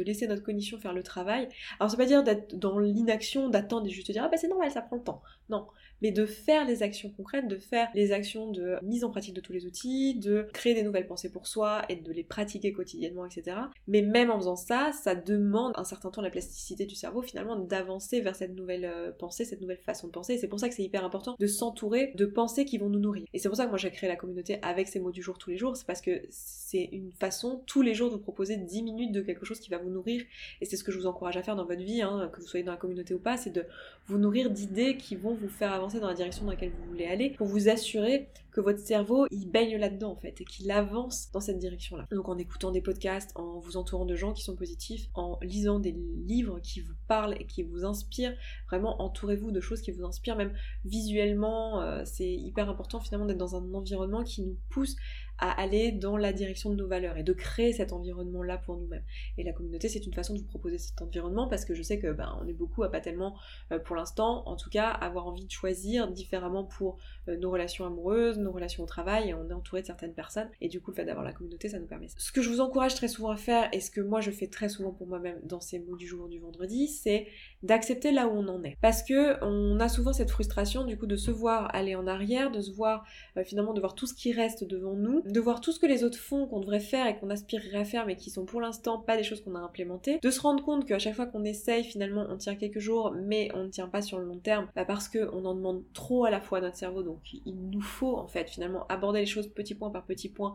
laisser 0.00 0.28
notre 0.28 0.42
cognition 0.42 0.78
faire 0.78 0.94
le 0.94 1.02
travail. 1.02 1.48
Alors, 1.78 1.90
ça 1.90 1.96
veut 1.98 2.04
pas 2.04 2.08
dire 2.08 2.24
d'être 2.24 2.56
dans 2.56 2.78
l'inaction, 2.78 3.50
d'attendre 3.50 3.86
et 3.86 3.90
juste 3.90 4.10
dire 4.10 4.22
ah 4.24 4.30
bah 4.30 4.38
c'est 4.38 4.48
normal, 4.48 4.70
ça 4.70 4.80
prend 4.80 4.96
le 4.96 5.02
temps. 5.02 5.20
Non, 5.50 5.66
mais 6.02 6.10
de 6.10 6.26
faire 6.26 6.66
les 6.66 6.82
actions 6.82 7.10
concrètes, 7.10 7.48
de 7.48 7.56
faire 7.56 7.88
les 7.94 8.12
actions 8.12 8.50
de 8.50 8.76
mise 8.82 9.04
en 9.04 9.10
pratique 9.10 9.34
de 9.34 9.40
tous 9.40 9.52
les 9.52 9.66
outils, 9.66 10.14
de 10.14 10.46
créer 10.52 10.74
des 10.74 10.82
nouvelles 10.82 11.06
pensées 11.06 11.30
pour 11.30 11.46
soi 11.46 11.82
et 11.88 11.96
de 11.96 12.12
les 12.12 12.24
pratiquer 12.24 12.72
quotidiennement, 12.72 13.24
etc. 13.24 13.56
Mais 13.88 14.02
même 14.02 14.30
en 14.30 14.38
faisant 14.38 14.56
ça, 14.56 14.90
ça 14.92 15.14
demande 15.14 15.72
un 15.76 15.84
certain 15.84 16.10
temps 16.10 16.22
la 16.22 16.30
plasticité 16.30 16.86
du 16.86 16.94
cerveau 16.94 17.22
finalement 17.22 17.56
d'avancer 17.56 18.20
vers 18.20 18.36
cette 18.36 18.54
nouvelle 18.54 18.84
euh, 18.84 19.12
pensée, 19.12 19.44
cette 19.44 19.60
nouvelle 19.60 19.78
façon 19.78 20.08
de 20.08 20.12
penser. 20.12 20.38
C'est 20.38 20.48
pour 20.48 20.60
ça 20.60 20.68
que 20.68 20.74
c'est 20.74 20.82
hyper 20.82 21.04
important 21.04 21.36
de 21.38 21.46
s'entourer 21.46 22.12
de 22.14 22.26
pensées 22.26 22.64
qui 22.64 22.78
vont 22.78 22.88
nous 22.88 22.98
nourrir. 22.98 23.24
Et 23.32 23.38
c'est 23.38 23.48
pour 23.48 23.56
ça 23.56 23.64
que 23.64 23.70
moi 23.70 23.78
j'ai 23.78 23.90
créé 23.90 24.08
la 24.08 24.16
communauté 24.16 24.58
avec 24.62 24.88
ces 24.88 25.00
mots 25.00 25.12
du 25.12 25.22
jour 25.22 25.38
tous 25.38 25.50
les 25.50 25.56
jours, 25.58 25.76
c'est 25.76 25.86
parce 25.86 26.00
que 26.00 26.22
c'est 26.30 26.88
une 26.92 27.12
façon 27.12 27.62
tous 27.66 27.82
les 27.82 27.94
jours 27.94 28.10
de 28.10 28.16
vous 28.16 28.22
proposer 28.22 28.56
10 28.56 28.82
minutes 28.82 29.12
de 29.12 29.20
quelque 29.20 29.44
chose 29.44 29.60
qui 29.60 29.70
va 29.70 29.78
vous 29.78 29.90
nourrir. 29.90 30.22
Et 30.60 30.64
c'est 30.64 30.76
ce 30.76 30.84
que 30.84 30.92
je 30.92 30.98
vous 30.98 31.06
encourage 31.06 31.36
à 31.36 31.42
faire 31.42 31.56
dans 31.56 31.64
votre 31.64 31.82
vie, 31.82 32.02
hein, 32.02 32.30
que 32.32 32.40
vous 32.40 32.46
soyez 32.46 32.64
dans 32.64 32.72
la 32.72 32.78
communauté 32.78 33.14
ou 33.14 33.18
pas, 33.18 33.36
c'est 33.36 33.50
de 33.50 33.64
vous 34.06 34.18
nourrir 34.18 34.50
d'idées 34.50 34.96
qui 34.96 35.16
vont 35.16 35.34
vous 35.34 35.48
faire 35.48 35.72
avancer 35.72 35.85
dans 35.94 36.08
la 36.08 36.14
direction 36.14 36.44
dans 36.44 36.50
laquelle 36.50 36.70
vous 36.70 36.88
voulez 36.88 37.06
aller 37.06 37.30
pour 37.30 37.46
vous 37.46 37.68
assurer 37.68 38.28
que 38.56 38.62
votre 38.62 38.78
cerveau 38.78 39.26
il 39.30 39.50
baigne 39.50 39.76
là-dedans 39.76 40.12
en 40.12 40.16
fait 40.16 40.40
et 40.40 40.44
qu'il 40.46 40.70
avance 40.70 41.30
dans 41.30 41.40
cette 41.40 41.58
direction-là. 41.58 42.06
Donc 42.10 42.30
en 42.30 42.38
écoutant 42.38 42.70
des 42.70 42.80
podcasts, 42.80 43.30
en 43.34 43.58
vous 43.58 43.76
entourant 43.76 44.06
de 44.06 44.16
gens 44.16 44.32
qui 44.32 44.42
sont 44.42 44.56
positifs, 44.56 45.10
en 45.12 45.38
lisant 45.42 45.78
des 45.78 45.92
livres 45.92 46.58
qui 46.60 46.80
vous 46.80 46.94
parlent 47.06 47.34
et 47.38 47.44
qui 47.44 47.62
vous 47.62 47.84
inspirent, 47.84 48.34
vraiment 48.66 49.02
entourez-vous 49.02 49.50
de 49.50 49.60
choses 49.60 49.82
qui 49.82 49.90
vous 49.90 50.06
inspirent, 50.06 50.36
même 50.36 50.54
visuellement, 50.86 51.82
euh, 51.82 52.02
c'est 52.06 52.32
hyper 52.32 52.70
important 52.70 52.98
finalement 52.98 53.26
d'être 53.26 53.36
dans 53.36 53.56
un 53.56 53.74
environnement 53.74 54.24
qui 54.24 54.40
nous 54.40 54.56
pousse 54.70 54.96
à 55.38 55.50
aller 55.50 55.92
dans 55.92 56.16
la 56.16 56.32
direction 56.32 56.70
de 56.70 56.76
nos 56.76 56.86
valeurs 56.86 57.16
et 57.16 57.22
de 57.22 57.32
créer 57.32 57.72
cet 57.72 57.92
environnement-là 57.92 58.58
pour 58.58 58.76
nous-mêmes. 58.76 59.04
Et 59.36 59.44
la 59.44 59.52
communauté, 59.52 59.88
c'est 59.88 60.06
une 60.06 60.14
façon 60.14 60.34
de 60.34 60.38
vous 60.38 60.46
proposer 60.46 60.78
cet 60.78 61.02
environnement 61.02 61.48
parce 61.48 61.64
que 61.64 61.74
je 61.74 61.82
sais 61.82 61.98
que 61.98 62.12
ben, 62.12 62.38
on 62.40 62.48
est 62.48 62.54
beaucoup 62.54 62.82
à 62.84 62.90
pas 62.90 63.00
tellement, 63.00 63.36
euh, 63.72 63.78
pour 63.78 63.96
l'instant, 63.96 64.48
en 64.48 64.56
tout 64.56 64.70
cas, 64.70 64.88
avoir 64.88 65.26
envie 65.26 65.44
de 65.44 65.50
choisir 65.50 66.10
différemment 66.10 66.64
pour 66.64 66.98
euh, 67.28 67.36
nos 67.36 67.50
relations 67.50 67.84
amoureuses, 67.84 68.38
relations 68.52 68.82
au 68.82 68.86
travail, 68.86 69.30
et 69.30 69.34
on 69.34 69.48
est 69.48 69.54
entouré 69.54 69.82
de 69.82 69.86
certaines 69.86 70.14
personnes. 70.14 70.48
Et 70.60 70.68
du 70.68 70.80
coup, 70.80 70.90
le 70.90 70.96
fait 70.96 71.04
d'avoir 71.04 71.24
la 71.24 71.32
communauté, 71.32 71.68
ça 71.68 71.78
nous 71.78 71.86
permet. 71.86 72.08
Ce 72.16 72.32
que 72.32 72.42
je 72.42 72.48
vous 72.48 72.60
encourage 72.60 72.94
très 72.94 73.08
souvent 73.08 73.30
à 73.30 73.36
faire, 73.36 73.68
et 73.72 73.80
ce 73.80 73.90
que 73.90 74.00
moi 74.00 74.20
je 74.20 74.30
fais 74.30 74.46
très 74.46 74.68
souvent 74.68 74.92
pour 74.92 75.06
moi-même 75.06 75.40
dans 75.44 75.60
ces 75.60 75.78
mots 75.78 75.96
du 75.96 76.06
jour 76.06 76.28
du 76.28 76.38
vendredi, 76.38 76.88
c'est 76.88 77.26
d'accepter 77.62 78.12
là 78.12 78.26
où 78.26 78.30
on 78.30 78.48
en 78.48 78.62
est. 78.64 78.76
Parce 78.80 79.02
que 79.02 79.42
on 79.44 79.80
a 79.80 79.88
souvent 79.88 80.12
cette 80.12 80.30
frustration 80.30 80.84
du 80.84 80.98
coup 80.98 81.06
de 81.06 81.16
se 81.16 81.30
voir 81.30 81.74
aller 81.74 81.94
en 81.94 82.06
arrière, 82.06 82.50
de 82.50 82.60
se 82.60 82.72
voir 82.72 83.04
euh, 83.36 83.44
finalement 83.44 83.74
de 83.74 83.80
voir 83.80 83.94
tout 83.94 84.06
ce 84.06 84.14
qui 84.14 84.32
reste 84.32 84.64
devant 84.64 84.94
nous, 84.94 85.22
de 85.22 85.40
voir 85.40 85.60
tout 85.60 85.72
ce 85.72 85.78
que 85.78 85.86
les 85.86 86.04
autres 86.04 86.18
font, 86.18 86.46
qu'on 86.46 86.60
devrait 86.60 86.80
faire 86.80 87.06
et 87.06 87.16
qu'on 87.16 87.30
aspirerait 87.30 87.78
à 87.78 87.84
faire 87.84 88.06
mais 88.06 88.16
qui 88.16 88.30
sont 88.30 88.44
pour 88.44 88.60
l'instant 88.60 88.98
pas 88.98 89.16
des 89.16 89.22
choses 89.22 89.42
qu'on 89.42 89.54
a 89.54 89.60
implémentées, 89.60 90.18
de 90.22 90.30
se 90.30 90.40
rendre 90.40 90.64
compte 90.64 90.86
qu'à 90.86 90.98
chaque 90.98 91.14
fois 91.14 91.26
qu'on 91.26 91.44
essaye 91.44 91.84
finalement 91.84 92.26
on 92.28 92.36
tient 92.36 92.56
quelques 92.56 92.78
jours 92.78 93.14
mais 93.14 93.50
on 93.54 93.64
ne 93.64 93.68
tient 93.68 93.88
pas 93.88 94.02
sur 94.02 94.18
le 94.18 94.24
long 94.24 94.38
terme 94.38 94.68
bah 94.74 94.84
parce 94.84 95.08
qu'on 95.08 95.44
en 95.44 95.54
demande 95.54 95.82
trop 95.92 96.24
à 96.24 96.30
la 96.30 96.40
fois 96.40 96.58
à 96.58 96.60
notre 96.60 96.76
cerveau 96.76 97.02
donc 97.02 97.20
il 97.32 97.70
nous 97.70 97.80
faut 97.80 98.16
en 98.16 98.28
fait 98.28 98.35
finalement 98.44 98.86
aborder 98.88 99.20
les 99.20 99.26
choses 99.26 99.48
petit 99.48 99.74
point 99.74 99.90
par 99.90 100.04
petit 100.04 100.28
point 100.28 100.54